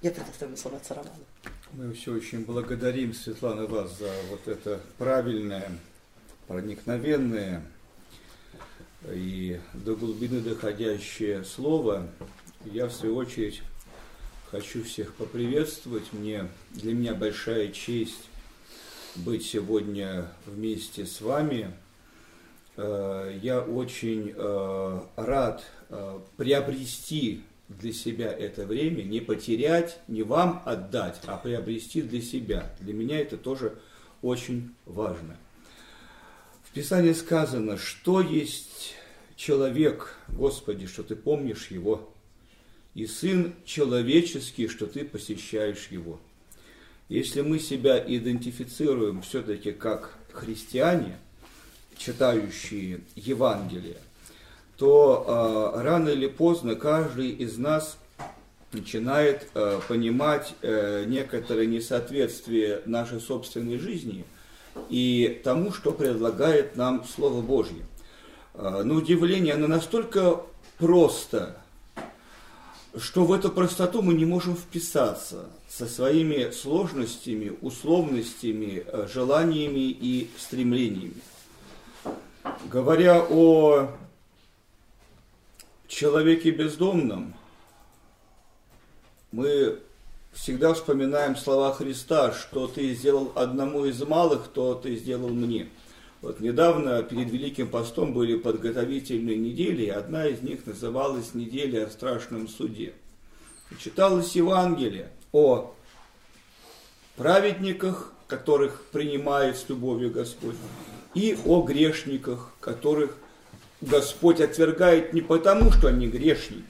[0.01, 1.25] я предоставлю отцу Роману.
[1.77, 5.69] Мы все очень благодарим, Светлана, вас за вот это правильное,
[6.47, 7.63] проникновенное
[9.11, 12.07] и до глубины доходящее слово.
[12.63, 13.61] Я, в свою очередь,
[14.51, 16.13] хочу всех поприветствовать.
[16.13, 18.29] Мне, для меня большая честь
[19.17, 21.73] быть сегодня вместе с вами.
[22.77, 30.61] Э, я очень э, рад э, приобрести для себя это время, не потерять, не вам
[30.65, 32.75] отдать, а приобрести для себя.
[32.79, 33.77] Для меня это тоже
[34.21, 35.37] очень важно.
[36.63, 38.95] В Писании сказано, что есть
[39.35, 42.11] человек, Господи, что ты помнишь его,
[42.93, 46.19] и Сын человеческий, что ты посещаешь его.
[47.09, 51.17] Если мы себя идентифицируем все-таки как христиане,
[51.97, 53.97] читающие Евангелие,
[54.77, 57.97] то э, рано или поздно каждый из нас
[58.71, 64.25] начинает э, понимать э, некоторое несоответствие нашей собственной жизни
[64.89, 67.85] и тому, что предлагает нам Слово Божье.
[68.53, 70.41] Э, на удивление, оно настолько
[70.77, 71.57] просто,
[72.97, 80.29] что в эту простоту мы не можем вписаться со своими сложностями, условностями, э, желаниями и
[80.37, 81.21] стремлениями.
[82.69, 83.89] Говоря о
[85.95, 87.33] человеке бездомном,
[89.31, 89.79] мы
[90.33, 95.69] всегда вспоминаем слова Христа, что ты сделал одному из малых, то ты сделал мне.
[96.21, 101.89] Вот недавно перед Великим постом были подготовительные недели, и одна из них называлась «Неделя о
[101.89, 102.93] страшном суде».
[103.71, 105.73] И читалось Евангелие о
[107.15, 110.55] праведниках, которых принимает с любовью Господь,
[111.13, 113.15] и о грешниках, которых
[113.85, 116.63] Господь отвергает не потому, что они грешники,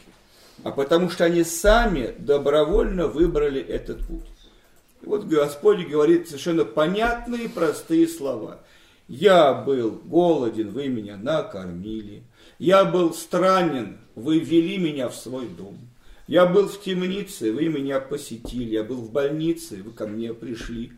[0.63, 4.25] а потому что они сами добровольно выбрали этот путь.
[5.01, 8.62] И вот Господь говорит совершенно понятные, простые слова.
[9.08, 12.23] «Я был голоден, вы меня накормили.
[12.58, 15.78] Я был странен, вы ввели меня в свой дом.
[16.28, 18.71] Я был в темнице, вы меня посетили.
[18.71, 20.91] Я был в больнице, вы ко мне пришли».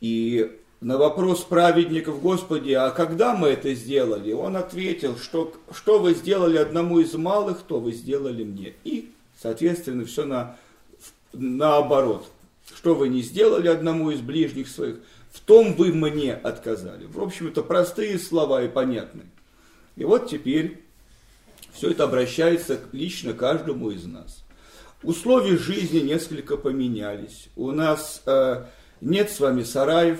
[0.00, 0.50] И
[0.84, 4.32] на вопрос праведников, Господи, а когда мы это сделали?
[4.32, 8.74] Он ответил, что, что вы сделали одному из малых, то вы сделали мне.
[8.84, 10.58] И, соответственно, все на,
[11.32, 12.26] наоборот.
[12.76, 14.96] Что вы не сделали одному из ближних своих,
[15.32, 17.06] в том вы мне отказали.
[17.06, 19.26] В общем, это простые слова и понятные.
[19.96, 20.82] И вот теперь
[21.72, 24.44] все это обращается лично каждому из нас.
[25.02, 27.48] Условия жизни несколько поменялись.
[27.56, 28.64] У нас э,
[29.00, 30.18] нет с вами сараев,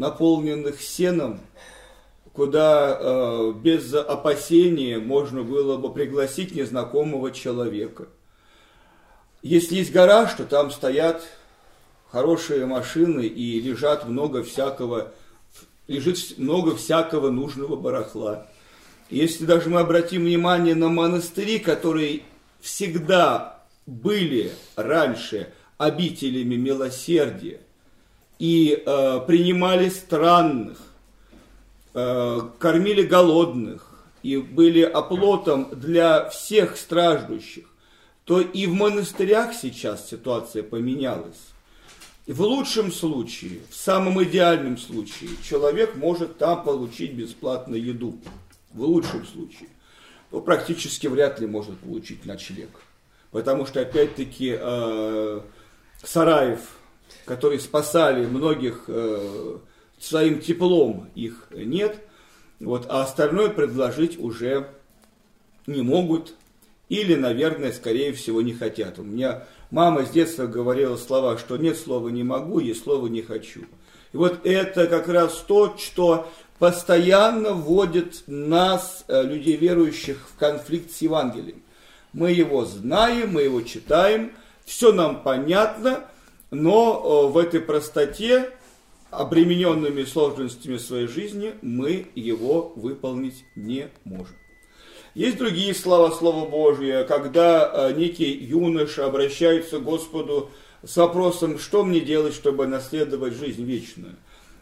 [0.00, 1.40] наполненных сеном,
[2.32, 8.08] куда э, без опасения можно было бы пригласить незнакомого человека.
[9.42, 11.22] Если есть гараж, то там стоят
[12.10, 15.12] хорошие машины и лежат много всякого,
[15.86, 18.46] лежит много всякого нужного барахла.
[19.10, 22.22] Если даже мы обратим внимание на монастыри, которые
[22.60, 27.60] всегда были раньше обителями милосердия,
[28.40, 30.78] и э, принимали странных,
[31.92, 33.86] э, кормили голодных
[34.22, 37.66] и были оплотом для всех страждущих,
[38.24, 41.50] то и в монастырях сейчас ситуация поменялась.
[42.26, 48.18] В лучшем случае, в самом идеальном случае, человек может там получить бесплатно еду.
[48.72, 49.68] В лучшем случае.
[50.30, 52.70] Но практически вряд ли может получить ночлег.
[53.32, 55.40] Потому что, опять-таки, э,
[56.02, 56.60] Сараев,
[57.24, 59.58] которые спасали многих э,
[59.98, 61.98] своим теплом, их нет.
[62.58, 64.68] Вот, а остальное предложить уже
[65.66, 66.34] не могут
[66.90, 68.98] или, наверное, скорее всего, не хотят.
[68.98, 73.22] У меня мама с детства говорила слова, что нет слова «не могу», есть слово «не
[73.22, 73.60] хочу».
[74.12, 80.90] И вот это как раз то, что постоянно вводит нас, э, людей верующих, в конфликт
[80.90, 81.62] с Евангелием.
[82.12, 84.32] Мы его знаем, мы его читаем,
[84.64, 86.04] все нам понятно,
[86.50, 88.50] но э, в этой простоте,
[89.10, 94.36] обремененными сложностями своей жизни, мы его выполнить не можем.
[95.14, 100.50] Есть другие слова Слова Божье, когда э, некий юноша обращается к Господу
[100.84, 104.16] с вопросом, что мне делать, чтобы наследовать жизнь вечную.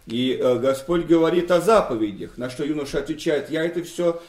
[0.06, 4.22] И э, Господь говорит о заповедях, на что юноша отвечает, я это все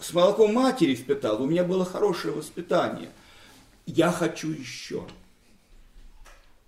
[0.00, 3.10] с молоком матери впитал, у меня было хорошее воспитание,
[3.86, 5.04] я хочу еще.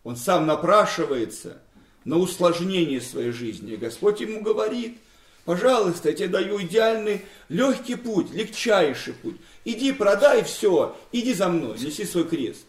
[0.04, 1.60] Он сам напрашивается
[2.04, 3.72] на усложнение своей жизни.
[3.72, 4.98] И Господь ему говорит–
[5.44, 9.36] Пожалуйста, я тебе даю идеальный, легкий путь, легчайший путь.
[9.64, 12.64] Иди, продай все, иди за мной, неси свой крест.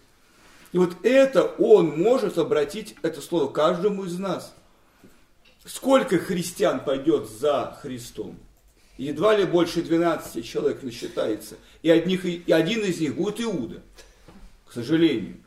[0.72, 4.56] И вот это он может обратить, это слово, каждому из нас.
[5.66, 8.40] Сколько христиан пойдет за Христом?
[8.98, 11.58] Едва ли больше 12 человек насчитается.
[11.84, 13.82] И, одних, и один из них будет Иуда,
[14.66, 15.38] к сожалению.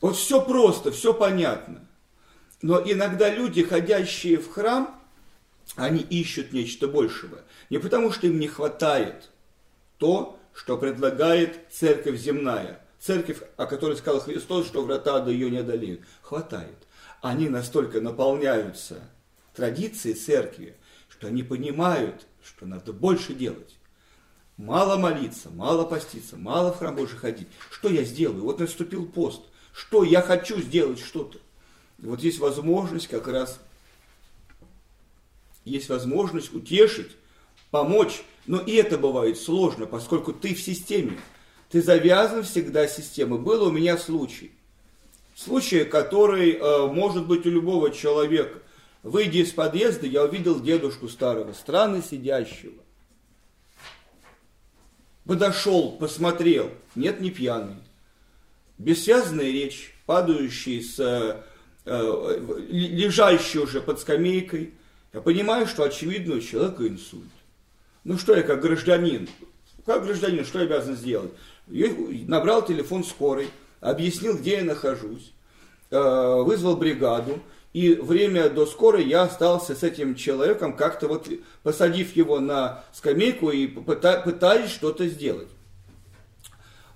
[0.00, 1.86] Вот все просто, все понятно.
[2.62, 5.00] Но иногда люди, ходящие в храм,
[5.76, 7.40] они ищут нечто большего.
[7.68, 9.30] Не потому, что им не хватает
[9.98, 12.80] то, что предлагает церковь земная.
[12.98, 16.02] Церковь, о которой сказал Христос, что врата до ее не одолеют.
[16.22, 16.76] Хватает.
[17.22, 19.00] Они настолько наполняются
[19.54, 20.76] традицией церкви,
[21.08, 23.76] что они понимают, что надо больше делать.
[24.56, 27.48] Мало молиться, мало поститься, мало в храм Божий ходить.
[27.70, 28.44] Что я сделаю?
[28.44, 29.42] Вот наступил пост.
[29.72, 31.38] Что я хочу сделать что-то.
[31.98, 33.60] Вот есть возможность как раз
[35.64, 37.12] есть возможность утешить,
[37.70, 38.22] помочь.
[38.46, 41.18] Но и это бывает сложно, поскольку ты в системе.
[41.70, 43.38] Ты завязан всегда в системы.
[43.38, 44.50] Был у меня случай.
[45.36, 48.58] Случай, который э, может быть у любого человека.
[49.02, 52.82] Выйдя из подъезда, я увидел дедушку старого, странно сидящего.
[55.24, 56.70] Подошел, посмотрел.
[56.94, 57.76] Нет, не пьяный.
[58.80, 61.42] Бессвязная речь, падающий с э,
[61.84, 64.72] э лежащий уже под скамейкой,
[65.12, 67.28] я понимаю, что очевидно у человека инсульт.
[68.04, 69.28] Ну что я как гражданин,
[69.84, 71.30] как гражданин, что я обязан сделать?
[71.66, 71.94] Я
[72.26, 73.50] набрал телефон скорой,
[73.82, 75.30] объяснил, где я нахожусь,
[75.90, 77.38] э, вызвал бригаду,
[77.74, 81.28] и время до скорой я остался с этим человеком, как-то вот
[81.62, 85.48] посадив его на скамейку и пытаясь что-то сделать.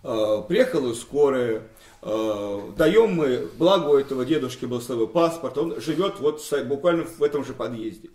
[0.02, 1.62] Приехала скорая,
[2.04, 7.44] даем мы, благо у этого дедушки был свой паспорт, он живет вот буквально в этом
[7.44, 8.10] же подъезде.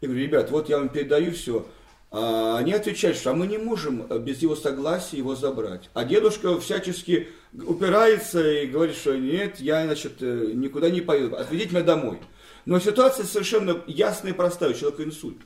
[0.00, 1.66] Я говорю, ребят, вот я вам передаю все.
[2.10, 5.90] А они отвечают, что а мы не можем без его согласия его забрать.
[5.92, 11.70] А дедушка всячески упирается и говорит, что нет, я, значит, э, никуда не поеду, отведите
[11.70, 12.20] меня домой.
[12.64, 15.38] Но ситуация совершенно ясная и простая, у человека инсульт.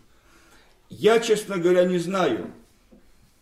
[0.89, 2.53] Я, честно говоря, не знаю,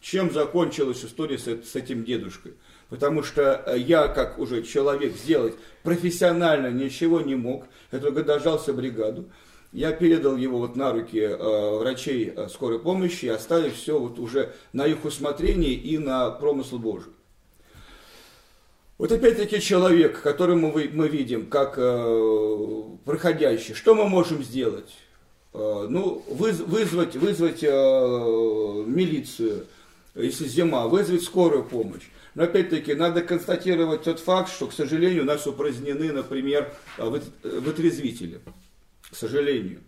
[0.00, 2.54] чем закончилась история с этим дедушкой.
[2.90, 7.64] Потому что э, я, как уже человек, сделать профессионально ничего не мог.
[7.92, 9.26] Я только дождался бригаду.
[9.72, 14.52] Я передал его вот на руки э, врачей э, скорой помощи, оставив все вот уже
[14.72, 17.12] на их усмотрение и на промысл Божий.
[18.98, 24.90] Вот опять-таки человек, которому мы, мы видим как э, проходящий, что мы можем сделать?
[25.54, 29.66] Э, ну, выз, вызвать, вызвать э, милицию,
[30.16, 32.10] если зима, вызвать скорую помощь.
[32.34, 38.40] Но опять-таки надо констатировать тот факт, что, к сожалению, у нас упразднены, например, вытрезвители.
[39.10, 39.80] К сожалению.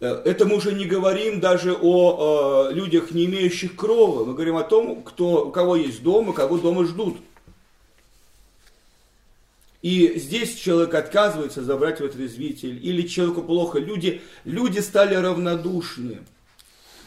[0.00, 4.24] Э, это мы уже не говорим даже о э, людях, не имеющих крова.
[4.24, 7.18] Мы говорим о том, кто, у кого есть дом и кого дома ждут.
[9.82, 13.78] И здесь человек отказывается забрать вытрезвитель, или человеку плохо.
[13.78, 16.20] Люди, люди стали равнодушны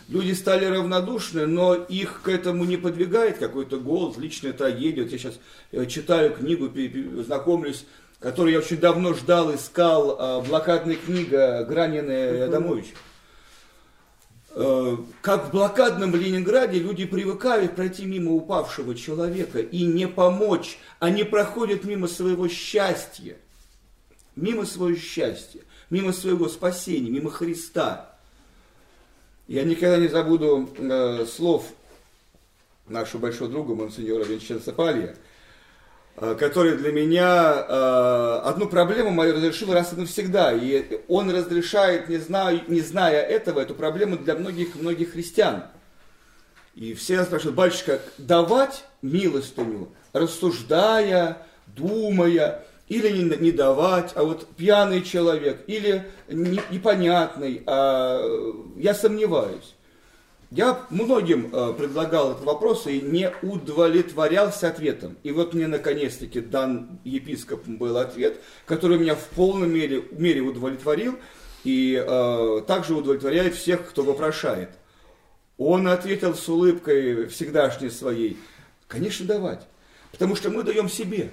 [0.09, 5.03] люди стали равнодушны, но их к этому не подвигает какой-то голод, личная трагедия.
[5.03, 5.39] Вот я сейчас
[5.71, 6.69] э, читаю книгу,
[7.23, 7.85] знакомлюсь,
[8.19, 12.95] которую я очень давно ждал, искал, а, блокадная книга Гранина и Адамовича.
[14.51, 21.23] Э, как в блокадном Ленинграде люди привыкают пройти мимо упавшего человека и не помочь, они
[21.23, 23.37] проходят мимо своего счастья.
[24.35, 28.18] мимо своего счастья, мимо своего спасения, мимо Христа.
[29.49, 31.65] Я никогда не забуду э, слов
[32.87, 35.15] нашего большого друга, монсеньора Винченца Палья,
[36.17, 40.53] э, который для меня э, одну проблему мою разрешил раз и навсегда.
[40.53, 45.63] И он разрешает, не, знаю, не зная этого, эту проблему для многих-многих христиан.
[46.75, 55.03] И все спрашивают, батюшка, давать милостыню, рассуждая, думая, или не, не давать, а вот пьяный
[55.03, 58.19] человек, или не, непонятный, а
[58.75, 59.75] я сомневаюсь.
[60.51, 65.15] Я многим э, предлагал этот вопрос и не удовлетворялся ответом.
[65.21, 71.19] И вот мне наконец-таки дан епископом был ответ, который меня в полной мере, мере удовлетворил
[71.63, 74.71] и э, также удовлетворяет всех, кто вопрошает.
[75.59, 78.39] Он ответил с улыбкой всегдашней своей,
[78.87, 79.67] конечно, давать,
[80.11, 81.29] потому что мы даем себе.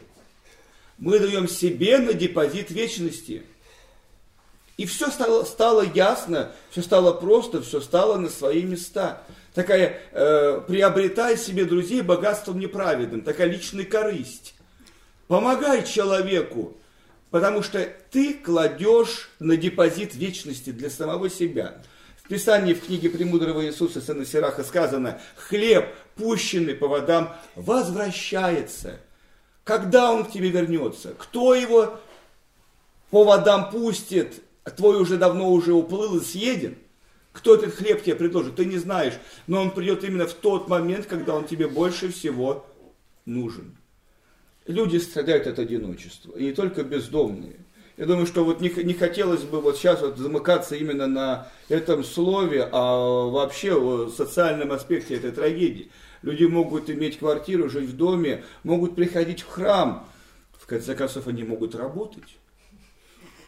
[0.99, 3.43] Мы даем себе на депозит вечности–
[4.77, 9.23] и все стало, стало ясно, все стало просто, все стало на свои места.
[9.55, 14.55] Такая, э, приобретай себе друзей богатством неправедным, такая личная корысть.
[15.29, 16.77] Помогай человеку,
[17.31, 21.83] потому что ты кладешь на депозит вечности для самого себя.
[22.23, 25.87] В Писании в книге Премудрого Иисуса Сына Сираха сказано, хлеб,
[26.17, 29.01] пущенный по водам, возвращается.
[29.67, 31.13] Когда он к тебе вернется?
[31.19, 31.99] Кто его
[33.11, 34.41] по водам пустит?
[34.77, 36.77] Твой уже давно уже уплыл и съеден,
[37.33, 39.15] кто этот хлеб тебе предложит, ты не знаешь,
[39.49, 42.65] но он придет именно в тот момент, когда он тебе больше всего
[43.25, 43.77] нужен.
[44.67, 47.57] Люди страдают от одиночества, и не только бездомные.
[47.97, 52.05] Я думаю, что вот не, не хотелось бы вот сейчас вот замыкаться именно на этом
[52.05, 55.91] слове, а вообще о социальном аспекте этой трагедии.
[56.27, 60.09] Люди могут иметь квартиру, жить в доме, могут приходить в храм.
[60.59, 62.37] В конце концов, они могут работать.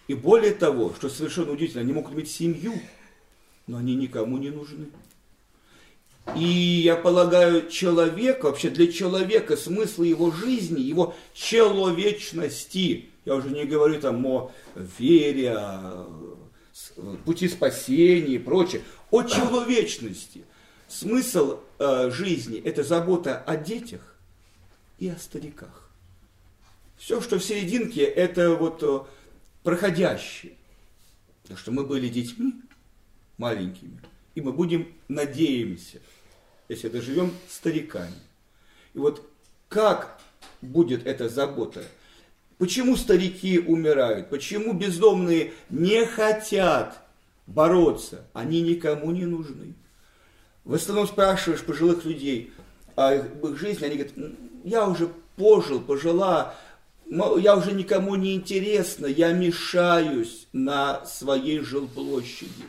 [0.06, 2.74] И более того, что совершенно удивительно, они могут иметь семью,
[3.66, 4.86] но они никому не нужны.
[6.36, 13.64] И я полагаю, человека, вообще для человека смысл его жизни, его человечности, я уже не
[13.64, 16.06] говорю там о вере, о
[17.24, 20.44] пути спасения и прочее, о человечности.
[20.88, 24.16] Смысл э, жизни– это забота о детях
[24.98, 25.90] и о стариках.
[26.96, 29.00] Все, что в серединке, это вот э,
[29.62, 30.54] проходящее.
[31.42, 32.54] Потому что мы были детьми
[33.36, 34.00] маленькими,
[34.34, 36.00] и мы будем, надеемся,
[36.68, 38.16] если доживем, стариками.
[38.94, 39.30] И вот
[39.68, 40.18] как
[40.62, 41.84] будет эта забота?
[42.56, 44.30] Почему старики умирают?
[44.30, 47.06] Почему бездомные не хотят
[47.46, 48.26] бороться?
[48.32, 49.74] Они никому не нужны.
[50.68, 52.52] В основном спрашиваешь пожилых людей
[52.94, 54.14] о их жизни, они говорят,
[54.64, 56.54] я уже пожил, пожила,
[57.06, 62.66] я уже никому не интересна, я мешаюсь на своей жилплощади.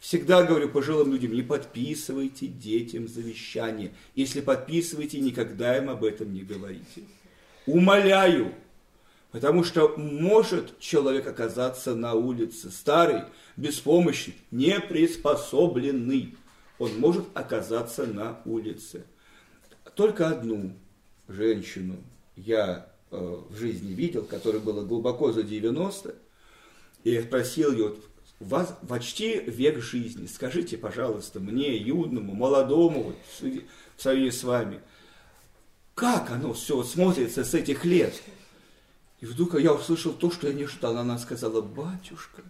[0.00, 3.92] Всегда говорю пожилым людям, не подписывайте детям завещание.
[4.14, 7.02] Если подписываете, никогда им об этом не говорите.
[7.66, 8.54] Умоляю,
[9.32, 13.24] потому что может человек оказаться на улице старый,
[13.58, 16.36] беспомощный, неприспособленный.
[16.78, 19.04] Он может оказаться на улице.
[19.94, 20.72] Только одну
[21.28, 21.96] женщину
[22.36, 26.16] я Э, в жизни видел, которое было глубоко за 90,
[27.04, 27.94] и я спросил ее,
[28.40, 34.80] вас почти век жизни, скажите, пожалуйста, мне, юному, молодому, вот, в сравнении с вами,
[35.94, 38.20] как оно все смотрится с этих лет?
[39.20, 40.98] И вдруг я услышал то, что я не ждал.
[40.98, 42.42] Она сказала, батюшка,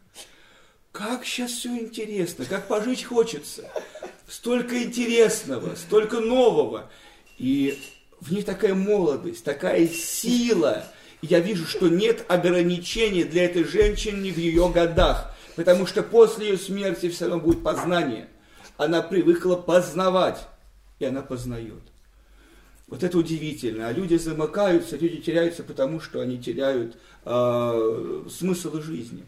[0.92, 3.70] как сейчас все интересно, как пожить хочется.
[4.26, 6.90] Столько интересного, столько нового.
[7.36, 7.78] И
[8.20, 10.84] в ней такая молодость, такая сила.
[11.20, 16.50] И я вижу, что нет ограничений для этой женщины в ее годах, потому что после
[16.50, 18.28] ее смерти все равно будет познание.
[18.76, 20.46] Она привыкла познавать,
[20.98, 21.82] и она познает.
[22.86, 23.88] Вот это удивительно.
[23.88, 29.24] А люди замыкаются, люди теряются, потому что они теряют э, смысл жизни.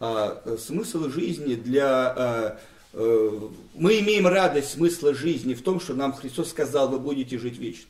[0.00, 2.56] А смысл жизни для Э,
[2.92, 7.88] мы имеем радость смысла жизни в том, что нам Христос сказал, вы будете жить вечно.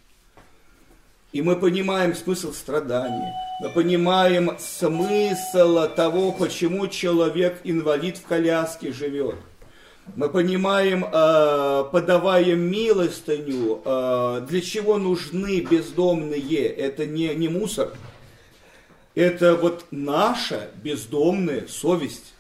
[1.31, 9.37] И мы понимаем смысл страдания, мы понимаем смысл того, почему человек инвалид в коляске живет.
[10.17, 16.67] Мы понимаем, э, подавая милостыню, э, для чего нужны бездомные.
[16.67, 17.93] Это не, не мусор,
[19.15, 22.33] это вот наша бездомная совесть.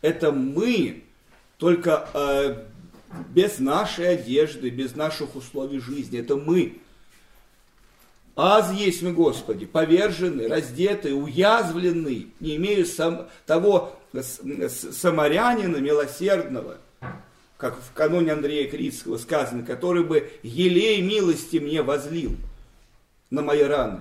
[0.00, 1.04] Это мы
[1.62, 2.56] только э,
[3.28, 6.18] без нашей одежды, без наших условий жизни.
[6.18, 6.80] Это мы.
[8.34, 16.78] Аз есть мы, Господи, поверженный, раздетый, уязвленный, не имею сам, того самарянина милосердного,
[17.58, 22.34] как в каноне Андрея Критского сказано, который бы елей милости мне возлил
[23.30, 24.00] на мои раны.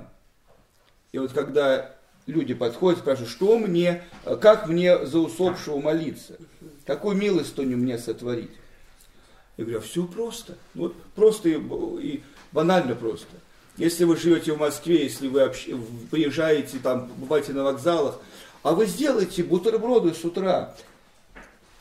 [1.12, 1.96] И вот когда
[2.26, 4.04] люди подходят, спрашивают, что мне,
[4.42, 6.38] как мне за усопшего молиться,
[6.96, 8.52] какую милостыню мне сотворить.
[9.56, 10.58] Я говорю, а все просто.
[10.74, 11.58] Вот просто и,
[12.02, 13.28] и банально просто.
[13.78, 15.68] Если вы живете в Москве, если вы общ...
[16.10, 18.20] приезжаете, там, бываете на вокзалах,
[18.64, 20.76] а вы сделайте бутерброды с утра.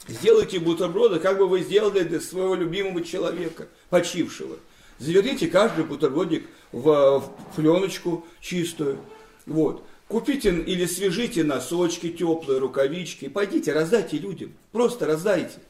[0.07, 4.59] Сделайте бутерброды, как бы вы сделали для своего любимого человека, почившего.
[5.01, 8.99] Заверните каждый бутербродик в, в пленочку чистую.
[9.47, 9.83] Вот.
[10.11, 14.53] Купите или свяжите носочки теплые, рукавички, пойдите, раздайте людям.
[14.73, 15.61] Просто раздайте.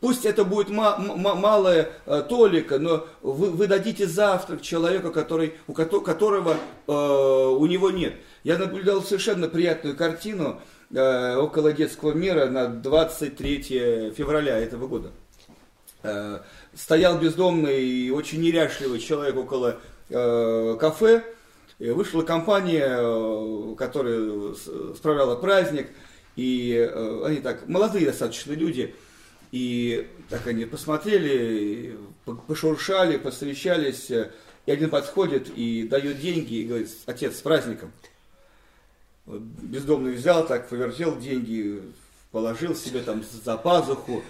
[0.00, 6.56] Пусть это будет малая э, толика, но вы, вы дадите завтрак человеку, который, у которого
[6.88, 8.14] э, у него нет.
[8.42, 10.60] Я наблюдал совершенно приятную картину
[10.92, 15.12] э, около детского мира на 23 февраля этого года.
[16.02, 16.40] Э,
[16.74, 21.22] стоял бездомный и очень неряшливый человек около э, кафе.
[21.90, 24.54] Вышла компания, э, которая
[24.94, 25.88] справляла праздник.
[26.36, 28.94] И э, они так, молодые достаточно люди–
[29.52, 31.96] и так они посмотрели,
[32.48, 37.92] пошуршали, посовещались, и один подходит и дает деньги и говорит, отец, с праздником.
[39.26, 41.82] Бездомный взял так, повертел деньги,
[42.30, 44.22] положил себе там за пазуху.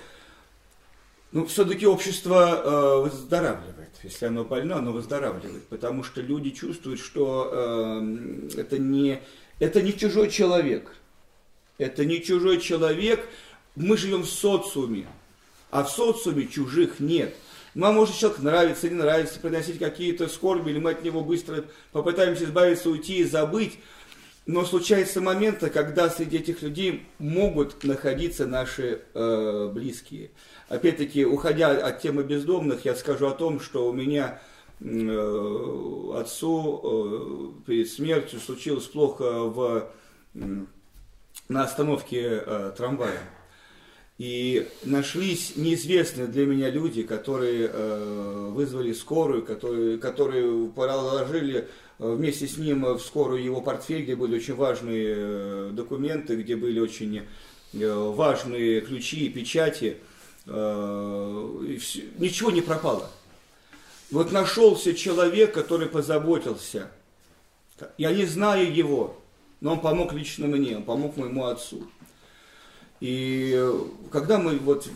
[1.33, 3.91] Ну, все-таки общество э, выздоравливает.
[4.03, 5.67] Если оно больно, оно выздоравливает.
[5.69, 9.23] Потому что люди чувствуют, что э, это, не,
[9.59, 10.95] это не чужой человек.
[11.79, 13.27] Это не чужой человек,
[13.75, 15.07] мы живем в социуме,
[15.71, 17.35] а в социуме чужих нет.
[17.75, 22.45] Нам может человек нравится или нравится, приносить какие-то скорби, или мы от него быстро попытаемся
[22.45, 23.79] избавиться, уйти и забыть.
[24.45, 30.33] Но случаются моменты, когда среди этих людей могут находиться наши э, близкие.
[30.69, 34.41] Опять-таки, уходя от темы бездомных, я скажу о том, что у меня
[34.81, 39.89] э, отцу э, перед смертью случилось плохо в,
[40.35, 40.65] э,
[41.49, 43.21] на остановке э, трамвая.
[44.19, 51.69] И нашлись неизвестные для меня люди, которые э, вызвали скорую, которые, которые положили
[52.03, 56.81] вместе с ним в скорую его портфель, где были очень важные э, документы, где были
[56.81, 57.23] очень
[57.73, 59.99] э, важные ключи и печати.
[60.47, 61.79] Э,
[62.19, 63.09] ничего не пропало.
[64.11, 66.91] Вот нашелся человек, который позаботился.
[67.99, 69.17] Я не знаю его,
[69.61, 71.87] но он помог лично мне, он помог моему отцу.
[73.01, 73.69] И
[74.11, 74.89] когда мы вот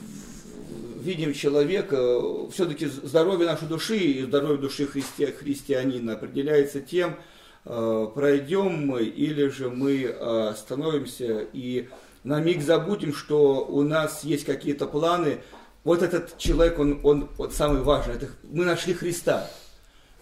[1.07, 7.17] видим человека, все-таки здоровье нашей души и здоровье души христи, христианина определяется тем,
[7.65, 11.89] э, пройдем мы или же мы э, остановимся и
[12.25, 15.39] на миг забудем, что у нас есть какие-то планы.
[15.85, 18.15] Вот этот человек, он, он вот самый важный.
[18.15, 19.49] Это, мы нашли Христа.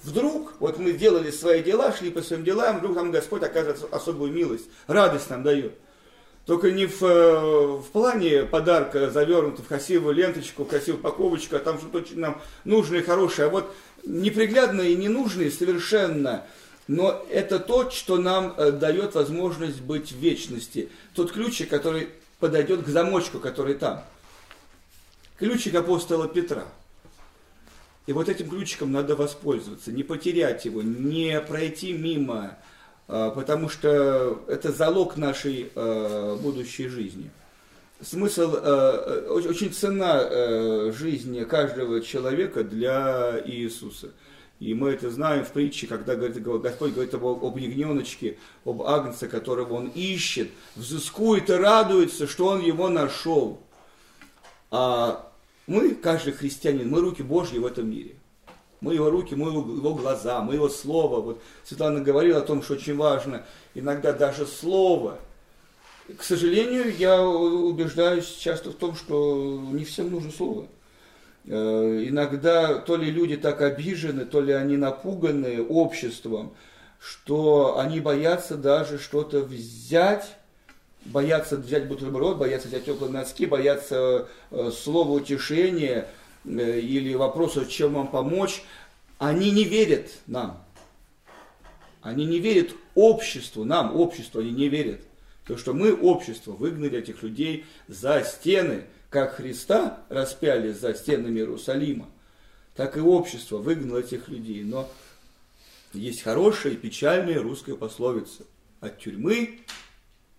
[0.03, 4.33] Вдруг, вот мы делали свои дела, шли по своим делам, вдруг нам Господь оказывает особую
[4.33, 5.79] милость, радость нам дает.
[6.47, 11.79] Только не в, э, в плане подарка завернуто в красивую ленточку, красивую упаковочку, а там
[11.79, 13.75] что-то очень нам нужное и хорошее, а вот
[14.05, 16.45] неприглядное и ненужное совершенно.
[16.87, 20.91] Но это то, что нам э, дает возможность быть в вечности.
[21.15, 24.05] Тот ключик, который подойдет к замочку, который там.
[25.39, 26.65] Ключик апостола Петра.
[28.07, 32.59] И вот этим ключиком надо воспользоваться, не потерять его, не пройти мимо,
[33.07, 37.31] потому что это залог нашей а, будущей жизни.
[38.01, 44.11] Смысл, а, очень цена жизни каждого человека для Иисуса.
[44.61, 49.29] И мы это знаем в притче, когда говорит, Господь говорит об, об ягненочке, об агнце,
[49.29, 53.61] которого он ищет, взыскует и радуется, что он его нашел.
[54.71, 55.31] А
[55.67, 58.15] мы, каждый христианин, мы руки Божьи в этом мире
[58.85, 61.21] мы его руки, мы его глаза, мы его слово.
[61.21, 63.43] Вот Светлана говорила о том, что очень важно
[63.75, 65.19] иногда даже слово.
[66.19, 70.67] К сожалению, я убеждаюсь часто в том, что не всем нужно слово.
[71.47, 76.53] Э, иногда то ли люди так обижены, то ли они напуганы обществом,
[77.01, 80.37] что они боятся даже что-то взять,
[81.07, 86.07] боятся взять бутерброд, боятся взять теплые носки, боятся э, слова утешения–
[86.45, 88.63] или вопросов, чем вам помочь,
[89.19, 90.63] они не верят нам.
[92.03, 95.01] Они не верят обществу, нам, обществу, они не верят.
[95.47, 102.09] То, что мы, общество, выгнали этих людей за стены, как Христа распяли за стенами Иерусалима,
[102.75, 104.65] так и общество выгнало этих людей.
[104.65, 104.91] Но
[105.93, 108.45] есть хорошая и печальная русская пословица.
[108.81, 109.61] От тюрьмы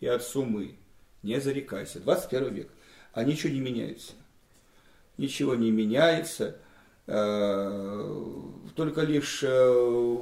[0.01, 0.75] и от сумы
[1.23, 1.99] не зарекайся.
[1.99, 2.69] 21 век.
[3.13, 4.13] А ничего не меняется.
[5.17, 6.57] Ничего не меняется.
[7.07, 8.03] Э,
[8.75, 10.17] только лишь э,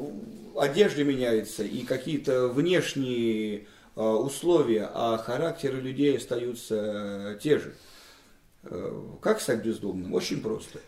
[0.57, 7.73] одежда меняется и какие-то внешние э, условия, а характеры людей остаются те же.
[9.21, 10.13] Как стать бездомным?
[10.13, 10.79] Очень просто.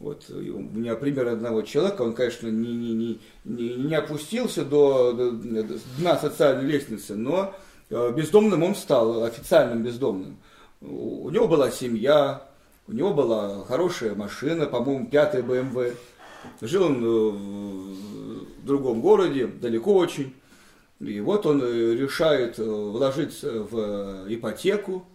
[0.00, 5.78] Вот у меня пример одного человека, он, конечно, не, не, не, не, опустился до, до
[5.96, 7.54] дна социальной лестницы, но
[7.88, 10.38] бездомным он стал, официальным бездомным.
[10.80, 12.42] У него была семья,
[12.86, 15.96] у него была хорошая машина, по-моему, пятая БМВ.
[16.60, 17.30] Жил он э,
[18.60, 20.34] в другом городе, далеко очень.
[21.00, 25.06] И вот он э, решает э, вложиться в ипотеку,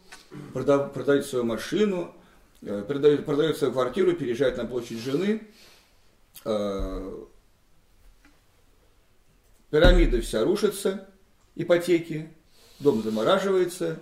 [0.53, 2.15] продать свою машину,
[2.61, 5.47] продает, продает свою квартиру, переезжает на площадь жены.
[9.70, 11.07] Пирамида вся рушится,
[11.55, 12.30] ипотеки,
[12.80, 13.99] дом замораживается.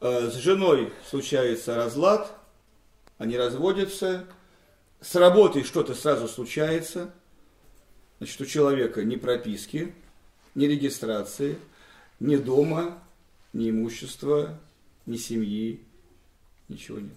[0.00, 2.36] С женой случается разлад–
[3.20, 4.24] они разводятся,
[5.02, 7.12] с работой что-то сразу случается,
[8.16, 9.94] значит, у человека ни прописки,
[10.54, 11.58] ни регистрации,
[12.18, 12.98] ни дома,
[13.52, 14.58] ни имущества,
[15.04, 15.84] ни семьи,
[16.68, 17.12] ничего нет.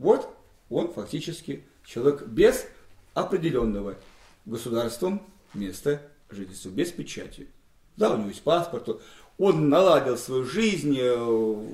[0.00, 0.28] Вот
[0.70, 2.66] он фактически человек без
[3.14, 3.94] определенного
[4.44, 5.22] государством
[5.54, 7.46] места жительства, без печати.
[7.96, 9.00] Да, у него есть паспорт,
[9.38, 11.66] он наладил свою жизнь, э,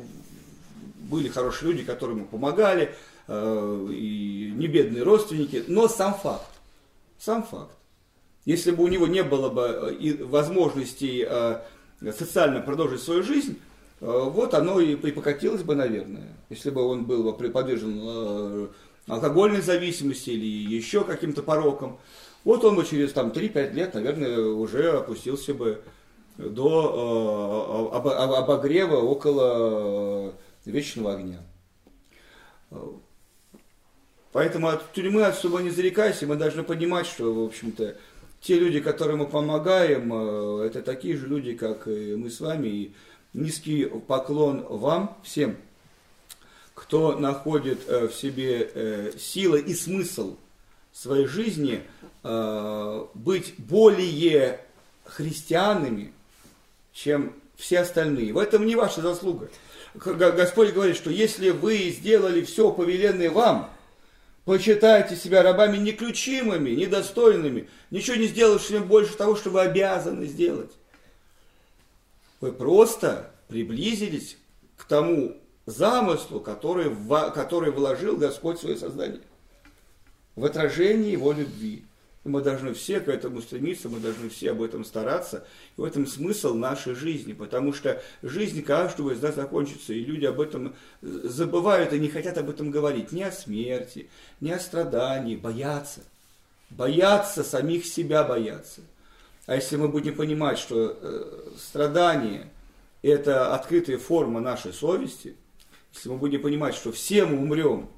[1.09, 2.95] были хорошие люди, которые ему помогали,
[3.29, 6.51] и не бедные родственники, но сам факт,
[7.19, 7.77] сам факт.
[8.45, 11.63] Если бы у него не было бы э, возможности э,
[12.13, 13.59] социально продолжить свою жизнь,
[14.01, 16.37] вот оно и покатилось бы, наверное.
[16.51, 18.69] Если бы он был бы подвержен
[19.07, 21.99] алкогольной зависимости или еще каким-то порокам,
[22.45, 25.83] вот он бы через там, 3-5 лет, наверное, уже опустился бы
[26.37, 30.35] до обогрева около
[30.67, 31.41] вечного огня.
[34.35, 37.97] Поэтому от тюрьмы особо не зарекайся, мы должны понимать, что, в общем-то,
[38.41, 42.67] те люди, которым мы помогаем, э, это такие же люди, как и мы с вами.
[42.67, 42.95] И
[43.33, 45.57] низкий поклон вам всем,
[46.75, 50.37] кто находит э, в себе э, силы и смысл
[50.93, 51.83] своей жизни
[53.15, 54.61] быть более
[55.05, 56.13] христианами,
[56.93, 58.33] чем все остальные.
[58.33, 59.49] В этом не ваша заслуга.
[59.95, 63.74] Господь говорит, что если вы сделали все повеленное вам,
[64.45, 70.73] Почитайте себя рабами неключимыми, недостойными, ничего не сделавшими больше того, что вы обязаны сделать.
[72.41, 74.37] Вы просто приблизились
[74.77, 76.95] к тому замыслу, который,
[77.35, 79.23] который вложил Господь в свое создание.
[80.37, 81.85] В отражении Его любви.
[82.25, 85.47] Мы должны все к этому стремиться, мы должны все об этом стараться.
[85.77, 90.25] И в этом смысл нашей жизни, потому что жизнь каждого из нас закончится, и люди
[90.25, 93.13] об этом забывают и не хотят об этом говорить.
[93.13, 94.09] Ни о смерти,
[94.41, 96.01] ни о страдании, боятся.
[96.71, 98.81] Боятся, самих себя боятся.
[99.45, 102.51] А если мы будем понимать, что э, страдание–
[103.03, 105.37] это открытая форма нашей совести,
[105.93, 107.91] если мы будем понимать, что все мы умрем,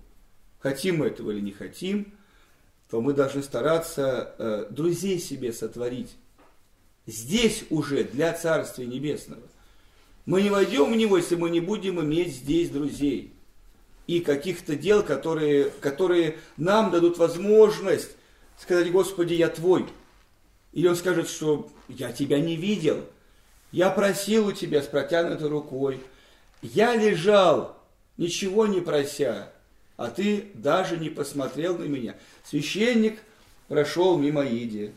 [0.59, 2.13] хотим мы этого или не хотим–
[2.91, 6.15] то мы должны стараться э, друзей себе сотворить.
[7.07, 9.43] Здесь уже для Царствия Небесного.
[10.25, 13.33] Мы не войдем в него, если мы не будем иметь здесь друзей.
[14.07, 18.11] И каких-то дел, которые, которые нам дадут возможность
[18.59, 19.87] сказать, Господи, я Твой.
[20.73, 23.05] Или он скажет, что я Тебя не видел.
[23.73, 26.01] Я просил у Тебя с протянутой рукой.
[26.63, 27.77] Я лежал,
[28.17, 29.53] ничего не прося
[29.97, 32.15] а ты даже не посмотрел на меня.
[32.45, 33.19] Священник
[33.69, 34.93] прошел мимо Иди,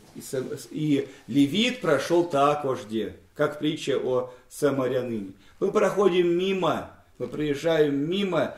[0.70, 5.32] и, левит прошел так вожде, как притча о самарянине.
[5.58, 8.54] Мы проходим мимо, мы проезжаем мимо,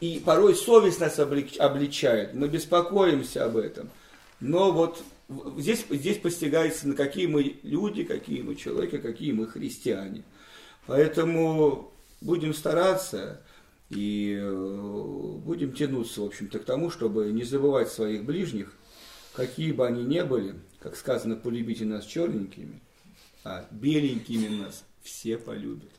[0.00, 3.88] и порой совесть нас обличает, мы беспокоимся об этом.
[4.40, 5.02] Но вот
[5.56, 10.22] здесь, здесь постигается, на какие мы люди, какие мы человеки, какие мы христиане.
[10.86, 13.40] Поэтому будем стараться
[13.90, 18.72] и э, будем тянуться, в общем-то, к тому, чтобы не забывать своих ближних,
[19.34, 22.80] какие бы они ни были, как сказано, полюбите нас черненькими,
[23.44, 25.90] а беленькими нас все полюбят.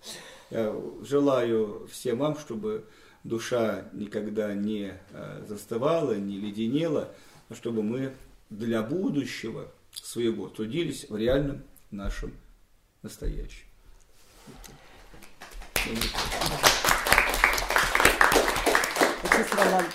[0.49, 2.85] Я желаю всем вам, чтобы
[3.23, 7.13] душа никогда не э, застывала, не леденела,
[7.49, 8.13] а чтобы мы
[8.49, 12.33] для будущего своего трудились в реальном нашем
[13.01, 13.65] настоящем.
[19.37, 19.85] Отец Роман,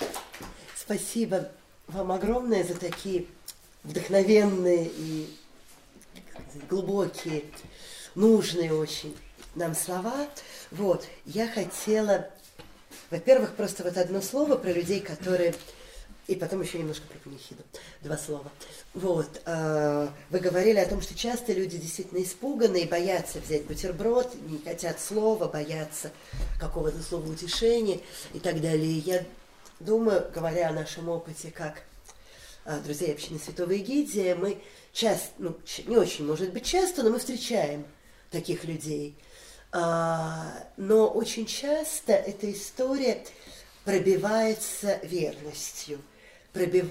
[0.73, 1.49] спасибо
[1.87, 3.25] вам огромное за такие
[3.83, 5.37] вдохновенные и
[6.69, 7.43] глубокие,
[8.15, 9.13] нужные очень
[9.55, 10.29] нам слова.
[10.71, 12.29] Вот, я хотела,
[13.11, 15.53] во-первых, просто вот одно слово про людей, которые
[16.27, 17.63] и потом еще немножко про панихиду.
[18.01, 18.49] Два слова.
[18.93, 19.41] Вот.
[19.45, 24.59] Э, вы говорили о том, что часто люди действительно испуганы и боятся взять бутерброд, не
[24.59, 26.11] хотят слова, боятся
[26.59, 27.99] какого-то слова утешения
[28.33, 28.99] и так далее.
[28.99, 29.25] Я
[29.81, 31.83] думаю, говоря о нашем опыте как
[32.65, 34.61] э, друзей общины Святого Егидия, мы
[34.93, 35.57] часто, ну,
[35.87, 37.85] не очень, может быть, часто, но мы встречаем
[38.31, 39.17] таких людей.
[39.73, 43.25] А, но очень часто эта история
[43.83, 45.99] пробивается верностью–
[46.53, 46.85] пробив...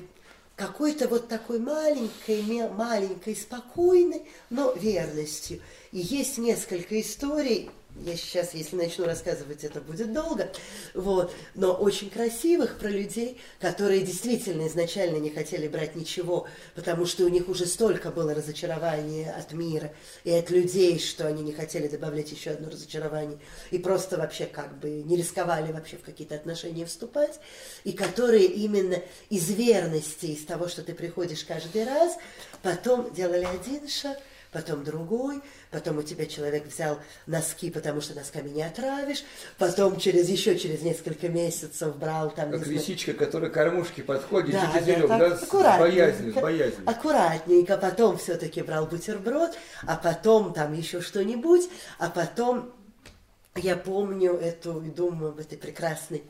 [0.57, 5.61] какой-то вот такой маленькой, маленькой, спокойной, но верностью.
[5.93, 7.70] И есть несколько историй,
[8.01, 10.51] я сейчас, если начну рассказывать, это будет долго,
[10.95, 17.24] вот, но очень красивых про людей, которые действительно изначально не хотели брать ничего, потому что
[17.24, 19.93] у них уже столько было разочарования от мира
[20.24, 23.38] и от людей, что они не хотели добавлять еще одно разочарование,
[23.70, 27.38] и просто вообще как бы не рисковали вообще в какие-то отношения вступать,
[27.84, 28.97] и которые именно
[29.28, 32.16] из верности, из того, что ты приходишь каждый раз,
[32.62, 34.16] потом делали один шаг,
[34.53, 35.40] потом другой,
[35.70, 39.24] потом у тебя человек взял носки, потому что носками не отравишь,
[39.59, 42.50] потом через еще через несколько месяцев брал там...
[42.50, 44.70] Как лисичка, которая к кормушке подходит, да,
[45.09, 45.48] да, да, с
[45.78, 46.88] боязнью, с боязнью.
[46.88, 52.72] Аккуратненько, потом все-таки брал бутерброд, а потом там еще что-нибудь, а потом
[53.57, 56.22] я помню эту, думаю об этой прекрасной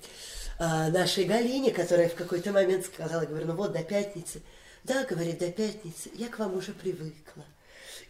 [0.58, 4.42] а, нашей Галине, которая в какой-то момент сказала, говорю, ну вот до пятницы.
[4.84, 7.44] Да, говорит, до пятницы, я к вам уже привыкла.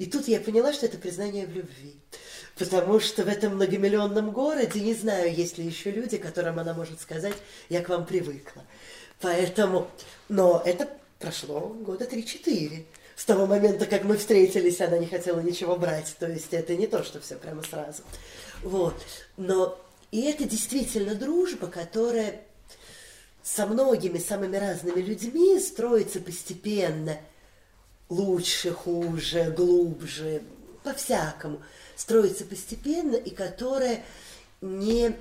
[0.03, 1.95] И тут я поняла, что это признание в любви.
[2.59, 7.01] Потому что в этом многомиллионном городе, не знаю, есть ли еще люди, которым она может
[7.01, 7.37] сказать,
[7.69, 8.65] я к вам привыкла.
[9.21, 9.89] Поэтому,
[10.29, 10.89] но это
[11.21, 12.85] прошло года три-четыре.
[13.15, 16.17] С того момента, как мы встретились, она не хотела ничего брать.
[16.19, 18.03] То есть это не то, что все прямо сразу.
[18.65, 19.01] Вот.
[19.37, 19.81] Но
[20.11, 22.41] и это действительно дружба, которая
[23.45, 27.19] со многими самыми разными людьми строится постепенно–
[28.09, 30.43] лучше, хуже, глубже,
[30.83, 31.63] по-всякому,
[31.97, 34.05] строится постепенно и которая
[34.61, 35.17] не,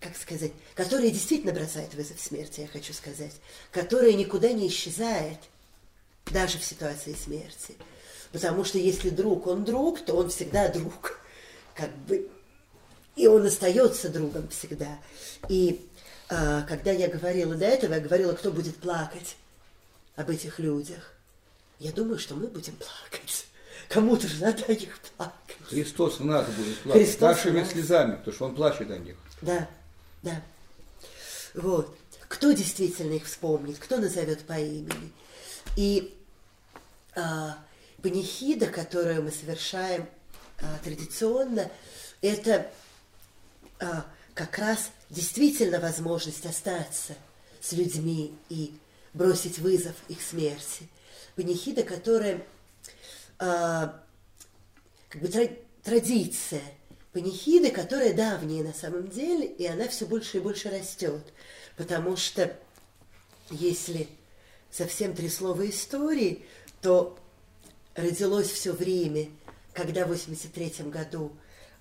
[0.00, 3.34] как сказать, которая действительно бросает вызов смерти, я хочу сказать,
[3.70, 5.38] которая никуда не исчезает,
[6.30, 7.76] даже в ситуации смерти.
[8.32, 11.18] Потому что если друг, он друг, то он всегда друг.
[11.74, 12.28] Как бы,
[13.16, 14.98] и он остается другом всегда.
[15.48, 15.88] И
[16.28, 19.36] а, когда я говорила до этого, я говорила, кто будет плакать
[20.14, 21.14] об этих людях.
[21.80, 23.46] Я думаю, что мы будем плакать.
[23.88, 25.56] Кому-то же надо о них плакать.
[25.64, 27.02] Христос в нас будет плакать.
[27.02, 29.16] Христос Нашими слезами, потому что Он плачет о них.
[29.40, 29.66] Да,
[30.22, 30.42] да.
[31.54, 31.96] Вот.
[32.28, 35.10] Кто действительно их вспомнит, кто назовет по имени.
[35.76, 36.14] И
[37.16, 37.58] а,
[38.02, 40.06] панихида, которую мы совершаем
[40.58, 41.70] а, традиционно,
[42.20, 42.70] это
[43.80, 44.04] а,
[44.34, 47.14] как раз действительно возможность остаться
[47.60, 48.78] с людьми и
[49.12, 50.88] бросить вызов их смерти–
[51.40, 52.42] панихида, которая
[53.38, 54.02] а,
[55.08, 55.28] как бы
[55.82, 56.62] традиция
[57.12, 61.32] панихиды, которая давняя на самом деле, и она все больше и больше растет.
[61.76, 62.56] Потому что
[63.50, 64.08] если
[64.70, 66.44] совсем три слова истории,
[66.82, 67.18] то
[67.94, 69.28] родилось все время,
[69.72, 71.32] когда в 83 году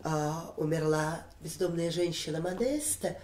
[0.02, 3.18] а, умерла бездомная женщина Модеста,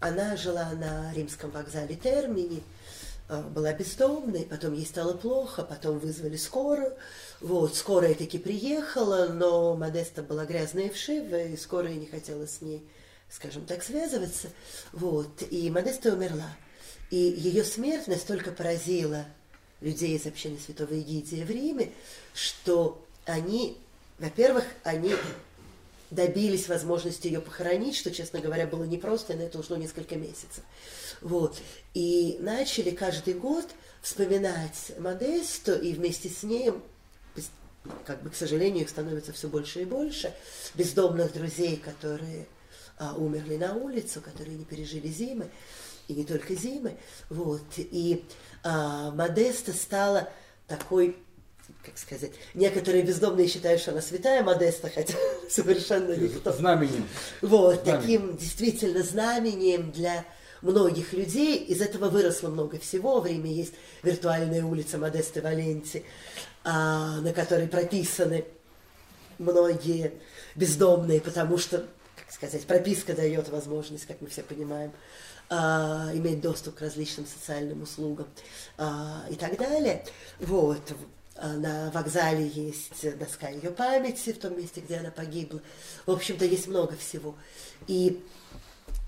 [0.00, 2.62] она жила на римском вокзале Термини,
[3.28, 6.94] была бездомной, потом ей стало плохо, потом вызвали скорую.
[7.40, 12.60] Вот, скорая таки приехала, но Модеста была грязная и вшивая, и скорая не хотела с
[12.60, 12.86] ней,
[13.30, 14.48] скажем так, связываться.
[14.92, 16.50] Вот, и Модеста умерла.
[17.10, 19.24] И ее смерть настолько поразила
[19.80, 21.92] людей из общины Святого Егидия в Риме,
[22.34, 23.78] что они,
[24.18, 25.14] во-первых, они
[26.10, 30.62] добились возможности ее похоронить, что, честно говоря, было непросто, и на это ушло несколько месяцев.
[31.20, 31.58] Вот.
[31.94, 33.66] И начали каждый год
[34.02, 36.72] вспоминать Модесту, и вместе с ней,
[38.04, 40.34] как бы, к сожалению, их становится все больше и больше,
[40.74, 42.46] бездомных друзей, которые
[42.98, 45.50] а, умерли на улицу, которые не пережили зимы,
[46.06, 46.96] и не только зимы.
[47.30, 47.62] Вот.
[47.76, 48.24] И
[48.62, 50.28] а, Модеста стала
[50.68, 51.16] такой
[51.84, 55.14] как сказать, некоторые бездомные считают, что она святая Модеста, хотя
[55.50, 56.52] совершенно никто.
[56.52, 57.06] Знаменем.
[57.42, 58.00] Вот, знаменем.
[58.00, 60.24] таким действительно знамением для
[60.62, 61.58] многих людей.
[61.58, 63.20] Из этого выросло много всего.
[63.20, 66.04] В Риме есть виртуальная улица Модесты Валенти,
[66.64, 68.46] а, на которой прописаны
[69.38, 70.12] многие
[70.54, 74.92] бездомные, потому что, как сказать, прописка дает возможность, как мы все понимаем,
[75.50, 78.26] а, иметь доступ к различным социальным услугам
[78.78, 80.04] а, и так далее.
[80.40, 80.80] Вот.
[81.36, 85.60] А, на вокзале есть доска ее памяти в том месте, где она погибла.
[86.06, 87.34] В общем-то, есть много всего.
[87.88, 88.22] И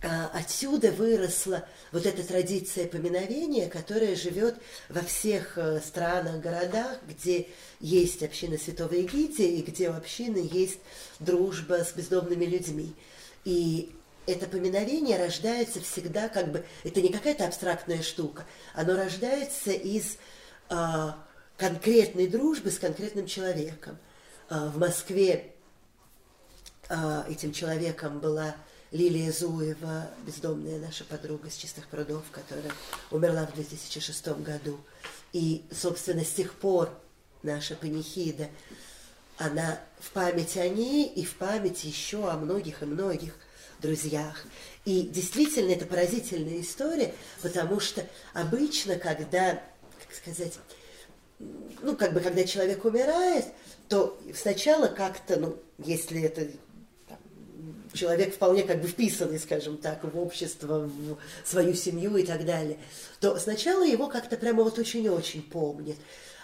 [0.03, 4.57] а, отсюда выросла вот эта традиция поминовения, которая живет
[4.89, 7.49] во всех э, странах, городах, где
[7.81, 10.81] есть община Святого Егидия и где у общины есть
[11.21, 12.95] дружба с бездомными людьми.
[13.45, 13.95] И
[14.27, 20.19] это поминовение рождается всегда как бы, это не какая-то абстрактная штука, оно рождается из
[20.69, 21.25] а,
[21.57, 23.99] конкретной дружбы с конкретным человеком.
[24.49, 25.53] А, в Москве
[26.89, 28.55] а, этим человеком была
[28.93, 32.73] Лилия Зуева, бездомная наша подруга с чистых прудов, которая
[33.11, 34.79] умерла в 2006 году.
[35.33, 36.91] И, собственно, с тех пор
[37.43, 38.49] наша панихида,
[39.39, 43.35] она в память о ней и в память еще о многих и многих
[43.81, 44.45] друзьях.
[44.85, 49.63] И действительно, это поразительная история, потому что обычно, когда,
[49.99, 50.59] как сказать,
[51.39, 53.47] ну, как бы, когда человек умирает,
[53.89, 56.49] то сначала как-то, ну, если это
[57.09, 57.19] там,
[57.93, 61.19] человек вполне как бы вписанный, скажем так, в общество, в
[61.49, 62.79] свою семью и так далее,
[63.21, 65.97] то сначала его как-то прямо вот очень-очень помнят.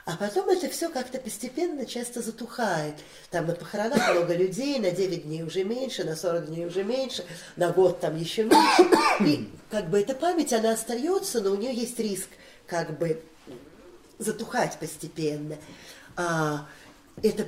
[0.04, 2.96] А потом это все как-то постепенно часто затухает.
[3.30, 7.24] Там на похоронах много людей, на 9 дней уже меньше, на 40 дней уже меньше,
[7.54, 8.82] на год там еще меньше.
[9.20, 12.28] И как бы эта память, она остается, но у нее есть риск
[12.66, 13.22] как бы
[14.22, 15.56] затухать постепенно.
[16.16, 16.66] А,
[17.22, 17.46] эта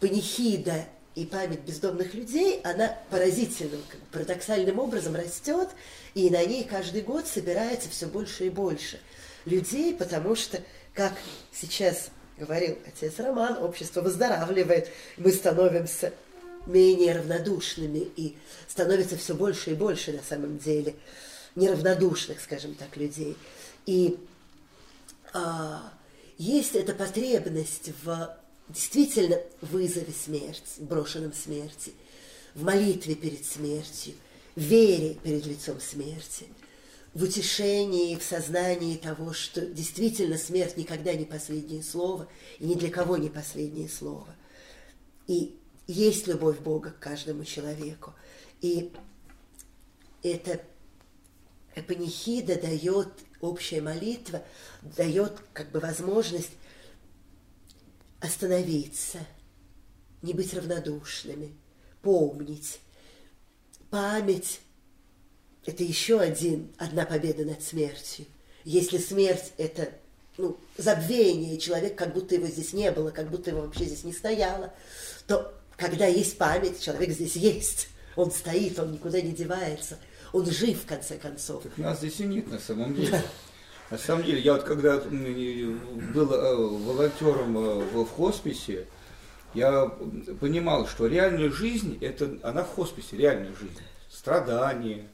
[0.00, 0.84] панихида
[1.14, 3.82] и память бездомных людей, она поразительным,
[4.12, 5.68] парадоксальным образом растет,
[6.14, 9.00] и на ней каждый год собирается все больше и больше
[9.44, 10.60] людей, потому что
[10.94, 11.12] как
[11.52, 16.12] сейчас говорил отец Роман, общество выздоравливает, мы становимся
[16.66, 18.36] менее равнодушными и
[18.68, 20.94] становится все больше и больше на самом деле
[21.54, 23.36] неравнодушных, скажем так, людей.
[23.86, 24.18] И
[26.38, 28.36] есть эта потребность в
[28.68, 31.92] действительно вызове смерти, брошенном смерти,
[32.54, 34.14] в молитве перед смертью,
[34.56, 36.46] в вере перед лицом смерти–
[37.14, 42.28] в утешении, в сознании того, что действительно смерть никогда не последнее слово,
[42.58, 44.34] и ни для кого не последнее слово.
[45.26, 48.14] И есть любовь Бога к каждому человеку.
[48.62, 48.92] И
[50.22, 50.62] эта
[51.86, 53.08] панихида дает,
[53.42, 54.42] общая молитва
[54.80, 56.52] дает как бы возможность
[58.20, 59.18] остановиться,
[60.22, 61.54] не быть равнодушными,
[62.00, 62.80] помнить.
[63.90, 64.60] Память
[65.64, 68.26] это еще один, одна победа над смертью.
[68.64, 69.92] Если смерть– это
[70.38, 74.12] ну, забвение, человек как будто его здесь не было, как будто его вообще здесь не
[74.12, 74.72] стояло,
[75.26, 77.88] то когда есть память, человек здесь есть.
[78.14, 79.98] Он стоит, он никуда не девается,
[80.32, 81.62] он жив в конце концов.
[81.62, 83.22] Так нас здесь и нет на самом деле.
[83.90, 88.86] На самом деле, я вот когда был э, волонтером э, в хосписе,
[89.52, 89.84] я
[90.40, 93.78] понимал, что реальная жизнь, это она в хосписе, реальная жизнь.
[94.08, 95.08] Страдания,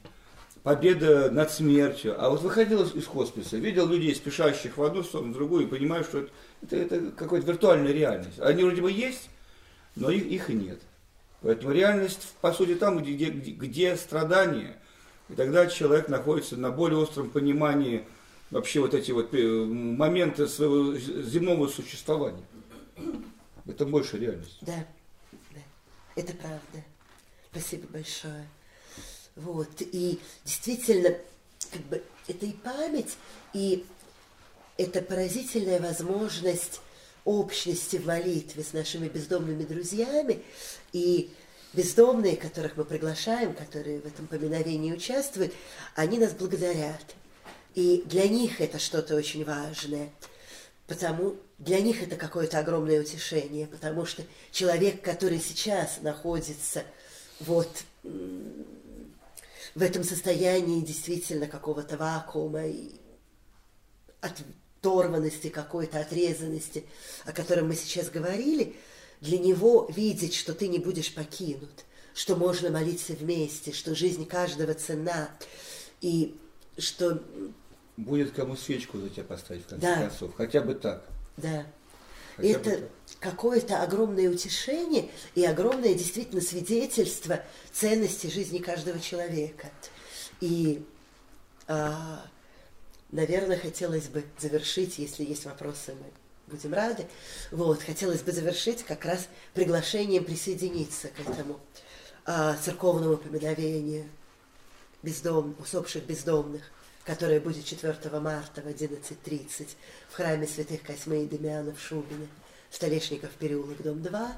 [0.63, 2.15] победа над смертью.
[2.17, 6.05] А вот выходил из хосписа, видел людей, спешащих в одну сторону, в другую, и понимаю,
[6.05, 8.39] что это, это, это какая-то виртуальная реальность.
[8.39, 9.29] Они вроде бы есть,
[9.95, 10.79] но их, их и нет.
[11.41, 14.77] Поэтому реальность, по сути, там, где, где, где страдания,
[15.29, 18.05] и тогда человек находится на более остром понимании
[18.51, 22.45] вообще вот эти вот э, моменты своего земного существования.
[23.65, 24.57] Это больше реальность.
[24.61, 24.85] Да,
[25.31, 25.61] да,
[26.15, 26.83] это правда.
[27.51, 28.47] Спасибо большое.
[29.35, 29.69] Вот.
[29.79, 31.15] И действительно,
[31.71, 33.17] как бы, это и память,
[33.53, 33.85] и
[34.77, 36.81] это поразительная возможность
[37.25, 40.41] общности в молитве с нашими бездомными друзьями.
[40.93, 41.31] И
[41.73, 45.53] бездомные, которых мы приглашаем, которые в этом поминовении участвуют,
[45.95, 47.15] они нас благодарят.
[47.75, 50.09] И для них это что-то очень важное.
[50.87, 56.83] Потому для них это какое-то огромное утешение, потому что человек, который сейчас находится
[57.39, 57.69] вот
[59.75, 62.95] в этом состоянии действительно какого-то вакуума и
[64.21, 66.85] оторванности какой-то, отрезанности,
[67.25, 68.75] о котором мы сейчас говорили,
[69.21, 74.73] для него видеть, что ты не будешь покинут, что можно молиться вместе, что жизнь каждого
[74.73, 75.29] цена,
[76.01, 76.37] и
[76.77, 77.21] что...
[77.97, 80.01] Будет кому свечку за тебя поставить, в конце да.
[80.07, 81.05] концов, хотя бы так.
[81.35, 81.65] Да.
[82.37, 82.89] Хотя это
[83.19, 87.43] какое-то огромное утешение и огромное действительно свидетельство
[87.73, 89.69] ценности жизни каждого человека.
[90.39, 90.85] И,
[91.67, 92.25] а,
[93.11, 96.05] наверное, хотелось бы завершить, если есть вопросы, мы
[96.49, 97.05] будем рады.
[97.51, 101.59] Вот, хотелось бы завершить как раз приглашением присоединиться к этому
[102.25, 104.05] а, церковному поминовению
[105.01, 106.63] бездом, усопших бездомных,
[107.05, 109.67] которое будет 4 марта в 11.30
[110.09, 112.27] в храме святых Косьмы и Демиана в Шубине,
[112.69, 114.37] Столешников переулок, дом 2.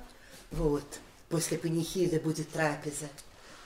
[0.51, 0.99] Вот.
[1.29, 3.07] После панихиды будет трапеза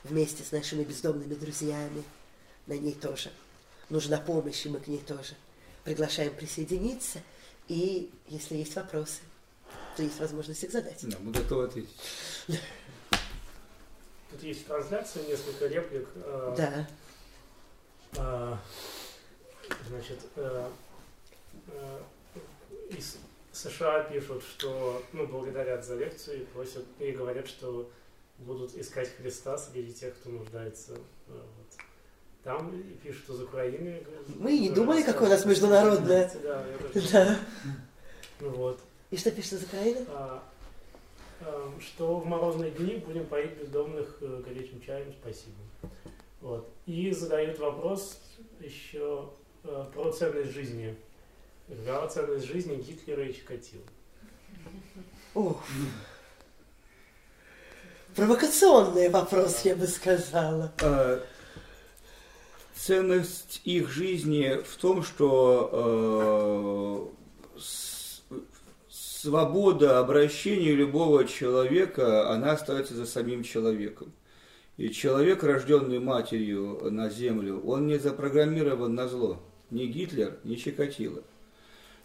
[0.04, 2.04] вместе с нашими бездомными друзьями.
[2.68, 3.32] На ней тоже
[3.90, 5.36] нужна помощь, и мы к ней тоже
[5.84, 7.20] приглашаем присоединиться.
[7.68, 9.22] И если есть вопросы,
[9.96, 11.00] то есть возможность их задать.
[11.10, 11.96] Да, мы готовы ответить.
[14.30, 16.08] Тут есть трансляция, несколько реплик.
[16.16, 16.88] э, Да.
[18.18, 18.58] э,
[19.88, 20.70] Значит, э,
[22.90, 23.18] из
[23.52, 27.90] США пишут, что ну, благодарят за лекцию и просят и говорят, что
[28.40, 30.94] будут искать Христа среди тех, кто нуждается.
[31.28, 31.65] вот.
[32.46, 34.04] Там и пишут из Украины.
[34.36, 36.32] Мы не думали, какое у нас международное.
[36.44, 37.10] Да, я тоже.
[37.12, 37.40] Да.
[38.40, 38.80] Ну вот.
[39.10, 40.06] И что пишет из Украины?
[40.10, 40.44] А,
[41.42, 45.56] а, что в морозные дни будем поить бездомных э, горячим чаем, спасибо.
[46.42, 46.70] Вот.
[46.86, 48.22] И задают вопрос
[48.60, 49.32] еще
[49.64, 50.96] э, про ценность жизни.
[51.68, 53.82] Какова ценность жизни Гитлера и Чикатило?
[55.34, 55.60] О.
[58.16, 60.72] Провокационный вопрос, я бы сказала.
[62.76, 67.12] Ценность их жизни в том, что
[67.58, 67.62] э,
[68.90, 74.12] свобода обращения любого человека, она остается за самим человеком.
[74.78, 79.42] И человек, рожденный матерью на землю, он не запрограммирован на зло.
[79.72, 81.24] Ни Гитлер, ни Чикатило.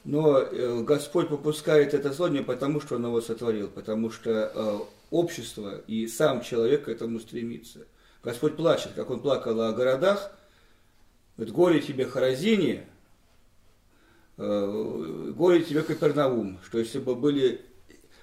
[0.04, 4.78] Но э, Господь попускает это зло не потому, что Он его сотворил, потому что э,
[5.10, 7.80] общество и сам человек к этому стремится.
[8.22, 10.32] Господь плачет, как Он плакал о городах,
[11.40, 12.86] говорит, горе тебе Харазине,
[14.36, 17.62] э, горе тебе Капернаум, что если бы были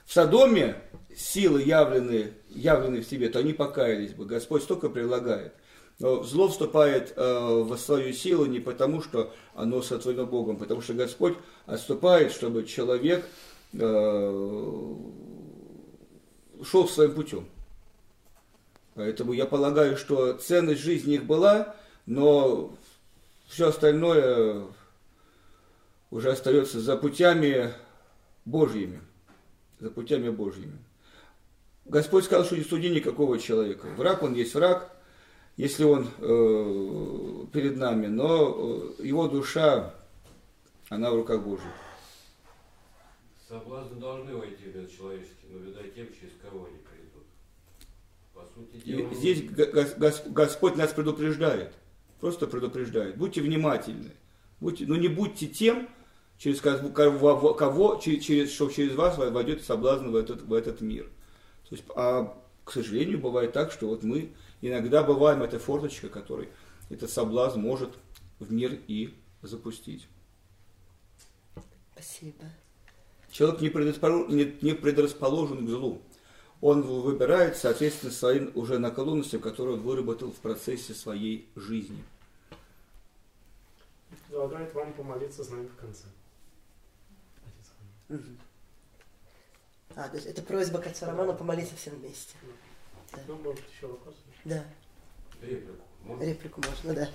[0.05, 0.75] в Содоме
[1.15, 4.25] силы явлены, явлены в себе, то они покаялись бы.
[4.25, 5.53] Господь столько предлагает.
[5.99, 10.93] Но зло вступает э, в свою силу не потому, что оно сотворено Богом, потому что
[10.93, 11.33] Господь
[11.65, 13.25] отступает, чтобы человек
[13.73, 14.95] э,
[16.63, 17.47] шел своим путем.
[18.93, 22.77] Поэтому я полагаю, что ценность жизни их была, но
[23.47, 24.67] все остальное
[26.11, 27.73] уже остается за путями
[28.45, 29.01] Божьими.
[29.79, 30.77] За путями Божьими.
[31.85, 33.87] Господь сказал, что не суди никакого человека.
[33.95, 34.91] Враг, он есть враг,
[35.55, 39.93] если он э, перед нами, но э, его душа,
[40.89, 41.71] она в руках Божьих.
[43.47, 47.23] Соблазны должны войти в мир человеческий, но видать тем, через кого они придут.
[48.33, 49.43] По сути дела, И здесь
[50.25, 51.73] Господь нас предупреждает,
[52.19, 53.17] просто предупреждает.
[53.17, 54.11] Будьте внимательны,
[54.59, 55.87] будьте, но не будьте тем,
[56.37, 60.81] через кого, кого, кого- че- через, что через вас войдет соблазн в этот, в этот
[60.81, 61.05] мир.
[61.69, 66.49] То есть, а, к сожалению, бывает так, что вот мы иногда бываем эта форточка, который
[66.89, 67.89] этот соблазн может
[68.39, 70.07] в мир и запустить.
[71.93, 72.45] Спасибо.
[73.31, 76.01] Человек не предрасположен, не, не предрасположен к злу.
[76.61, 82.03] Он выбирает, соответственно, своим уже наклонностям, которые он выработал в процессе своей жизни.
[84.27, 86.03] Предлагает вам помолиться с нами в конце.
[89.95, 92.35] А, то есть это просьба к отцу Роману помолиться всем вместе.
[93.27, 94.15] Ну, может, еще вопрос?
[94.45, 94.63] Да,
[95.41, 95.73] реплику.
[96.03, 96.23] Можно?
[96.23, 97.09] реплику можно, да.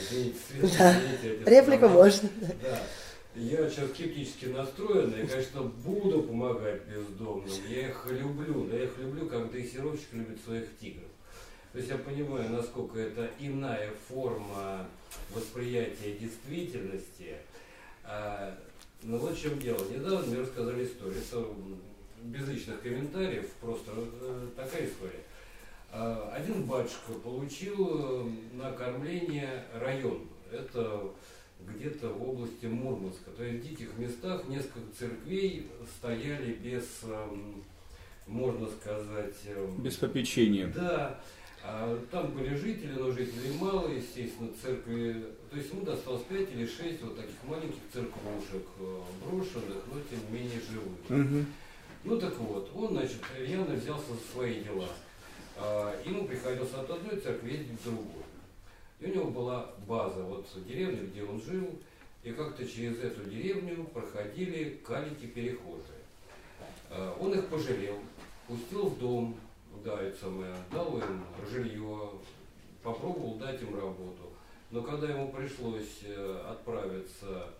[0.00, 0.38] Извините,
[0.78, 0.98] Да.
[0.98, 2.28] извините, отец Реплику можно.
[2.40, 2.46] да.
[2.62, 2.82] Да.
[3.38, 7.48] Я сейчас скептически настроен, и, конечно, буду помогать бездомным.
[7.68, 11.08] Я их люблю, но я их люблю, как дрессировщик любит своих тигров.
[11.72, 14.88] То есть я понимаю, насколько это иная форма
[15.32, 17.36] восприятия действительности.
[18.02, 18.58] А,
[19.02, 19.78] но вот в чем дело.
[19.88, 21.20] Недавно мне рассказали историю.
[21.20, 21.46] Это
[22.22, 25.22] без личных комментариев, просто э, такая история.
[25.92, 30.26] А, Один батюшка получил э, на кормление район.
[30.50, 31.08] Это
[31.66, 33.30] где-то в области Мурманска.
[33.36, 37.62] То есть в диких местах несколько церквей стояли без, эм,
[38.26, 40.68] можно сказать, эм, Без попечения.
[40.74, 41.20] да,
[41.62, 45.24] а там были жители, но жителей мало, естественно, церкви.
[45.50, 50.20] То есть ему досталось 5 или 6 вот таких маленьких церквушек, э, брошенных, но тем
[50.32, 50.98] не менее живых.
[51.26, 51.46] Мгм.
[52.04, 54.88] Ну так вот, он, значит, явно взялся за свои дела.
[55.56, 58.24] А, Ему приходилось от одной церкви ездить в другую.
[59.00, 61.78] И у него была база, вот деревня, где он жил,
[62.22, 66.02] и как-то через эту деревню проходили калики-перехожие.
[66.90, 67.98] А, Он их пожалел,
[68.48, 69.36] пустил в дом,
[69.84, 72.10] да, самое, дал им жилье,
[72.82, 74.32] попробовал дать им работу.
[74.70, 77.50] Но когда ему пришлось э, отправиться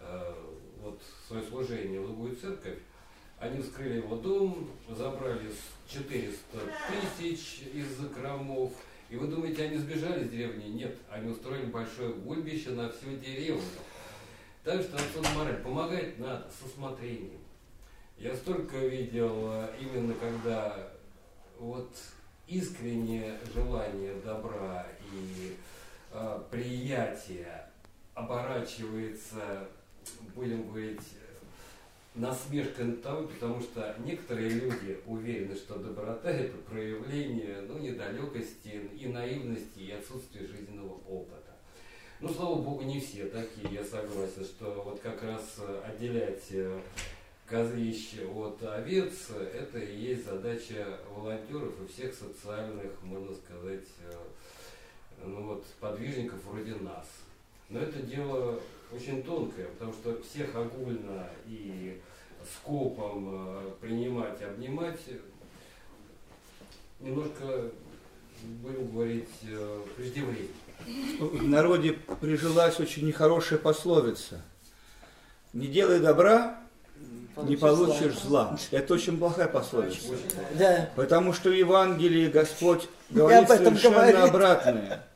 [0.00, 0.34] э,
[0.80, 2.78] вот, в свое служение в другую церковь,
[3.38, 5.50] Они вскрыли его дом, забрали
[5.86, 6.58] 400
[7.18, 8.72] тысяч из закромов.
[9.08, 10.64] И вы думаете, они сбежали из деревни?
[10.64, 13.62] Нет, они устроили большое гульбище на всю деревню.
[14.64, 15.62] Так что отсюда мораль.
[15.62, 17.38] Помогать надо со смотрением.
[18.18, 20.90] Я столько видел э, именно когда
[21.58, 21.94] вот
[22.48, 25.56] искреннее желание добра и
[26.12, 27.68] э, приятие
[28.14, 29.68] оборачивается,
[30.34, 31.00] будем говорить,
[32.16, 39.06] насмешкой над тобой, потому что некоторые люди уверены, что доброта– это проявление ну, недалекости и
[39.06, 41.56] наивности, и отсутствия жизненного опыта.
[42.20, 46.80] Ну, слава богу, не все такие, я согласен, что вот как раз отделять э,
[47.44, 54.14] козлище от овец, это и есть задача волонтеров и всех социальных, можно сказать, э,
[55.26, 57.06] ну вот, подвижников вроде нас.
[57.68, 58.60] Но это дело
[58.92, 62.00] очень тонкое, потому что всех огульно и
[62.44, 65.00] скопом э, принимать, обнимать,
[67.00, 67.70] немножко,
[68.42, 70.48] будем говорить, э, преждевременно.
[71.18, 74.42] В народе прижилась очень нехорошая пословица.
[75.52, 76.60] Не делай добра,
[77.36, 78.58] не получишь зла.
[78.70, 80.14] Это очень плохая пословица.
[80.54, 80.90] Да.
[80.96, 84.16] Потому что в Евангелии Господь говорит совершенно говорит.
[84.16, 85.06] обратное.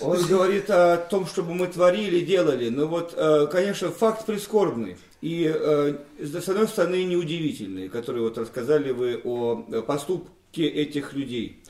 [0.00, 2.68] Он говорит о том, чтобы мы творили, делали.
[2.68, 4.96] Но вот, э, конечно, факт прискорбный.
[5.20, 11.62] И, э, с одной стороны, неудивительный, который вот рассказали вы о поступке этих людей.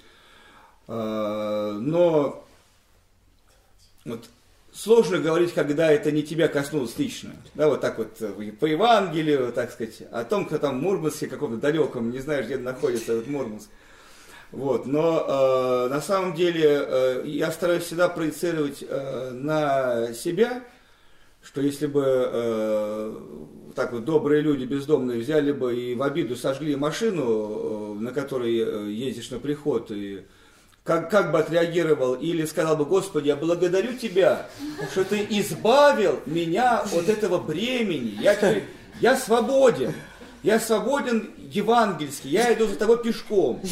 [0.89, 2.47] Э, но
[4.05, 4.25] вот,
[4.73, 7.33] сложно говорить, когда это не тебя коснулось лично.
[7.55, 8.19] Да, вот так вот
[8.59, 12.57] по Евангелию, так сказать, о том, кто там в Мурманске каком-то далеком, не знаешь, где
[12.57, 13.69] находится этот Мурманск.
[14.53, 20.63] Вот, но э, на самом деле э, я стараюсь всегда проецировать э, на себя,
[21.43, 23.15] что если бы э,
[23.75, 28.57] так вот добрые люди бездомные взяли бы и в обиду сожгли машину, э, на которой
[28.57, 30.25] э, ездишь на приход, и
[30.85, 34.47] как, как бы отреагировал, или сказал бы, Господи, я благодарю Тебя,
[34.93, 38.37] что Ты избавил меня от этого бремени, я,
[39.01, 39.93] я свободен
[40.45, 43.63] я свободен евангельский, я иду за тобой пешком.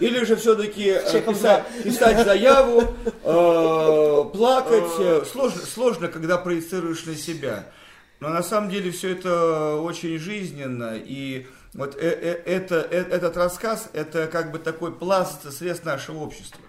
[0.00, 2.82] Или же все-таки э, писать, писать заяву,
[3.22, 4.90] э, плакать.
[4.98, 7.66] Э, сложно, сложно, когда проецируешь на себя.
[8.18, 10.94] Но на самом деле все это очень жизненно.
[10.96, 12.08] И вот э,
[12.44, 16.60] это, этот рассказ, это как бы такой пласт средств нашего общества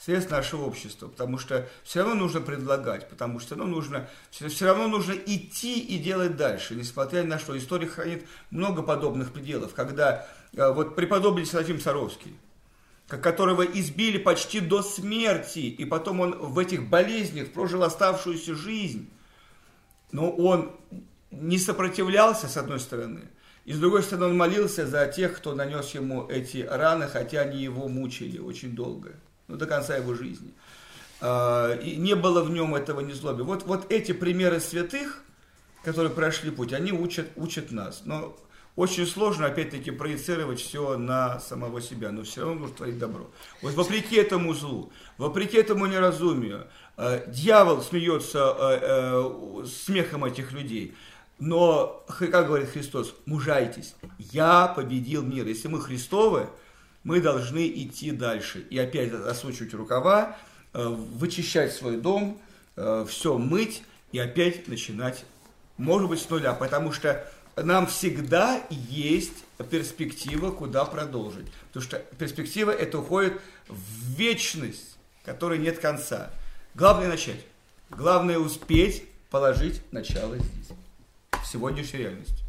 [0.00, 4.64] средств нашего общества, потому что все равно нужно предлагать, потому что равно нужно, все, все
[4.66, 7.56] равно нужно идти и делать дальше, несмотря на что.
[7.56, 12.34] История хранит много подобных пределов, когда э, вот преподобный Серафим Саровский,
[13.08, 19.10] которого избили почти до смерти, и потом он в этих болезнях прожил оставшуюся жизнь,
[20.12, 20.74] но он
[21.30, 23.28] не сопротивлялся, с одной стороны,
[23.66, 27.62] и с другой стороны, он молился за тех, кто нанес ему эти раны, хотя они
[27.62, 29.14] его мучили очень долго
[29.50, 30.52] ну, до конца его жизни.
[31.20, 33.44] А, и не было в нем этого незлобия.
[33.44, 35.22] Вот, вот эти примеры святых,
[35.84, 38.02] которые прошли путь, они учат, учат нас.
[38.04, 38.36] Но
[38.76, 43.30] очень сложно, опять-таки, проецировать все на самого себя, но все равно нужно творить добро.
[43.62, 50.94] Вот вопреки этому злу, вопреки этому неразумию, э, дьявол смеется э, э, смехом этих людей.
[51.38, 55.46] Но, как говорит Христос, мужайтесь, я победил мир.
[55.46, 56.48] Если мы Христовы,
[57.04, 58.66] мы должны идти дальше.
[58.70, 60.36] И опять засучивать рукава,
[60.72, 62.40] э, вычищать свой дом,
[62.76, 63.82] э, все мыть
[64.12, 65.24] и опять начинать,
[65.76, 66.52] может быть, с нуля.
[66.52, 71.46] Потому что нам всегда есть перспектива, куда продолжить.
[71.68, 76.30] Потому что перспектива это уходит в вечность, которой нет конца.
[76.74, 77.44] Главное начать.
[77.90, 80.68] Главное успеть положить начало здесь,
[81.42, 82.39] в сегодняшней реальности.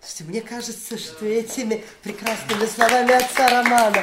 [0.00, 4.02] Слушайте, мне кажется, что этими прекрасными словами отца Романа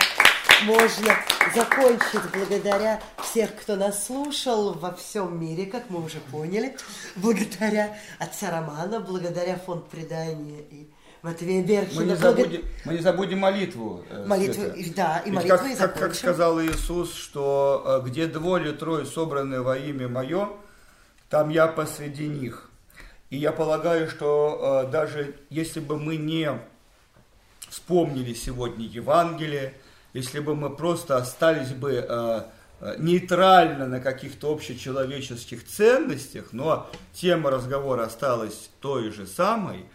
[0.65, 1.15] можно
[1.56, 6.78] закончить благодаря всех, кто нас слушал во всем мире, как мы уже поняли,
[7.15, 10.88] благодаря отца Романа, благодаря фонд предания и
[11.24, 12.02] Матвея Берхина.
[12.02, 14.06] Мы не забудем, мы не забудем молитву.
[14.10, 14.94] Э, молитву, Света.
[14.95, 19.06] да, и Ведь молитву как, и как, как сказал Иисус, что э, где двое трое
[19.06, 20.49] собраны во имя Мое,
[21.30, 22.66] там я посреди них.
[23.30, 26.49] И я полагаю, что э, даже если бы мы не
[27.70, 29.74] вспомнили сегодня Евангелие,
[30.14, 32.41] если бы мы просто остались бы э,
[32.80, 39.86] э, нейтрально на каких-то общечеловеческих ценностях, но тема разговора осталась той же самой,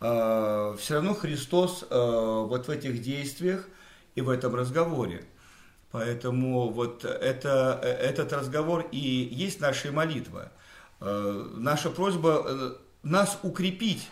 [0.00, 3.66] все равно Христос вот в этих действиях
[4.14, 5.24] и в этом разговоре.
[5.90, 10.52] Поэтому вот это, этот разговор и есть наша молитва–
[11.00, 12.72] наша просьба э,
[13.02, 14.08] нас укрепить.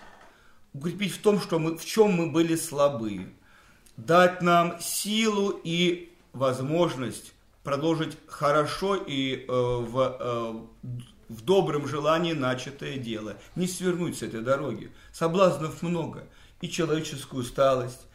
[0.72, 3.28] Укрепить в том, что мы, в чем мы были слабы,
[3.96, 7.32] дать нам силу и возможность
[7.66, 10.52] продолжить хорошо и э, в, э,
[11.28, 14.92] в добром желании начатое дело, не свернуть с этой дороги.
[15.12, 16.28] Соблазнов много,
[16.60, 18.06] и человеческую усталость,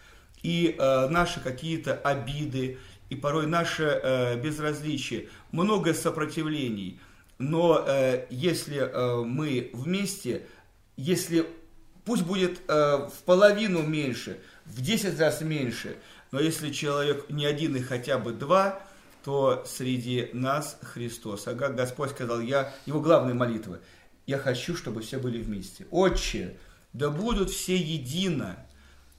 [0.42, 2.78] и э, наши какие-то обиды,
[3.10, 7.02] и порой наше э, безразличие, много сопротивлений.
[7.42, 10.46] Но э, если э, мы вместе,
[10.96, 11.48] если
[12.06, 15.98] пусть будет э, в половину меньше, в 10 раз меньше,
[16.32, 18.80] но если человек не один и хотя бы два,
[19.24, 21.48] то среди нас Христос.
[21.48, 23.80] А как Господь сказал, я, его главная молитва,
[24.28, 25.88] я хочу, чтобы все были вместе.
[25.90, 26.58] Отче,
[26.94, 28.66] да будут все едино.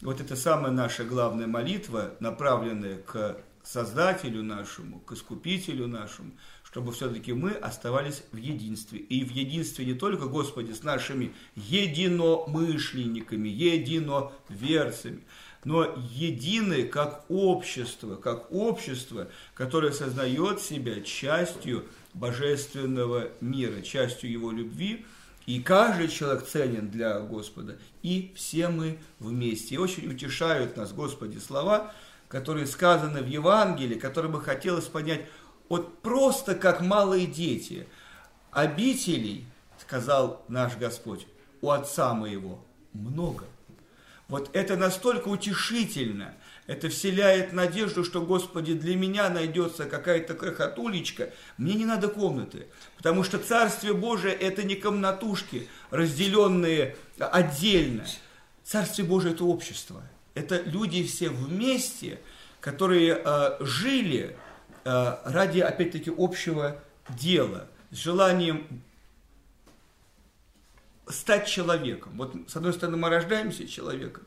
[0.01, 6.33] Вот это самая наша главная молитва, направленная к Создателю нашему, к Искупителю нашему,
[6.73, 8.99] чтобы все-таки мы оставались в единстве.
[8.99, 15.21] И в единстве не только, Господи, с нашими единомышленниками, единоверцами,
[15.65, 21.85] но едины как общество, как общество, которое сознает себя частью
[22.15, 25.05] божественного мира, частью его любви,
[25.45, 29.75] и каждый человек ценен для Господа, и все мы вместе.
[29.75, 31.93] И очень утешают нас, Господи, слова,
[32.29, 35.27] которые сказаны в Евангелии, которые бы хотелось понять,
[35.69, 37.87] вот просто как малые дети.
[38.51, 39.47] Обителей,
[39.79, 41.27] сказал наш Господь,
[41.61, 42.59] у Отца моего
[42.93, 43.45] много.
[44.29, 46.35] Вот это настолько утешительно,
[46.67, 52.67] это вселяет надежду, что, Господи, для меня найдется какая-то крохотулечка, мне не надо комнаты,
[52.97, 58.07] потому что Царствие Божие– это не комнатушки, разделенные отдельно.
[58.65, 60.03] Царствие Божие– это общество,
[60.35, 62.21] это люди все вместе,
[62.61, 64.37] которые э, жили
[64.85, 68.83] ради, опять-таки, общего дела, с желанием
[71.09, 72.13] стать человеком.
[72.17, 74.25] Вот с одной стороны мы рождаемся человеком,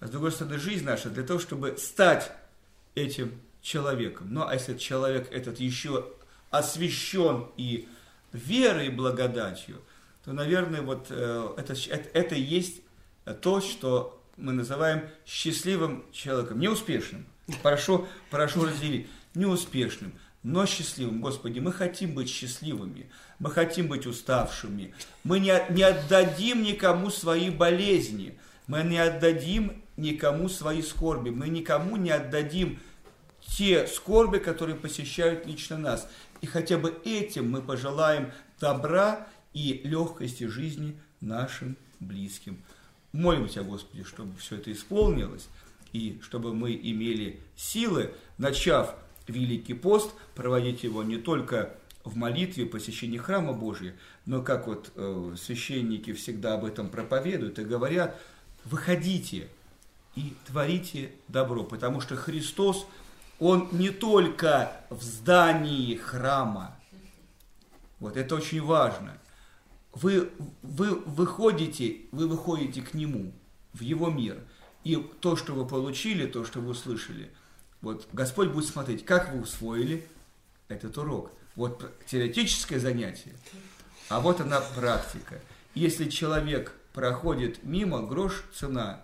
[0.00, 2.32] а с другой стороны жизнь наша для того, чтобы стать
[2.94, 4.28] этим человеком.
[4.30, 6.12] Ну а если человек этот еще
[6.50, 7.88] освящен и
[8.32, 9.80] верой и благодатью,
[10.24, 12.82] то, наверное, вот э, это, это, это есть
[13.40, 17.26] то, что мы называем счастливым человеком, неуспешным.
[17.62, 19.08] Прошу, прошу разделить.
[19.34, 21.20] Неуспешным, но счастливым.
[21.20, 23.06] Господи, мы хотим быть счастливыми,
[23.38, 24.94] мы хотим быть уставшими,
[25.24, 31.96] мы не, не отдадим никому свои болезни, мы не отдадим никому свои скорби, мы никому
[31.96, 32.78] не отдадим
[33.46, 36.08] те скорби, которые посещают лично нас.
[36.40, 42.62] И хотя бы этим мы пожелаем добра и легкости жизни нашим близким.
[43.12, 45.48] Молим Тебя, Господи, чтобы все это исполнилось,
[45.92, 48.94] и чтобы мы имели силы, начав
[49.32, 53.94] Великий пост, проводить его не только в молитве, посещении храма Божия,
[54.26, 58.20] но как вот э, священники всегда об этом проповедуют и говорят,
[58.64, 59.48] выходите
[60.14, 62.86] и творите добро, потому что Христос,
[63.38, 66.76] Он не только в здании храма,
[67.98, 69.16] вот это очень важно.
[69.92, 70.30] Вы,
[70.62, 73.32] вы выходите, вы выходите к Нему,
[73.72, 74.38] в Его мир.
[74.84, 77.30] И то, что вы получили, то, что вы услышали,
[77.82, 80.06] вот Господь будет смотреть, как вы усвоили
[80.68, 81.30] этот урок.
[81.54, 83.34] Вот теоретическое занятие,
[84.08, 85.40] а вот она практика.
[85.74, 89.02] Если человек проходит мимо, грош цена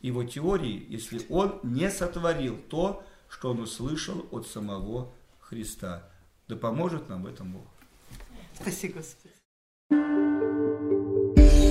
[0.00, 6.08] его теории, если он не сотворил то, что он услышал от самого Христа.
[6.48, 7.66] Да поможет нам в этом Бог.
[8.54, 10.21] Спасибо, Господи.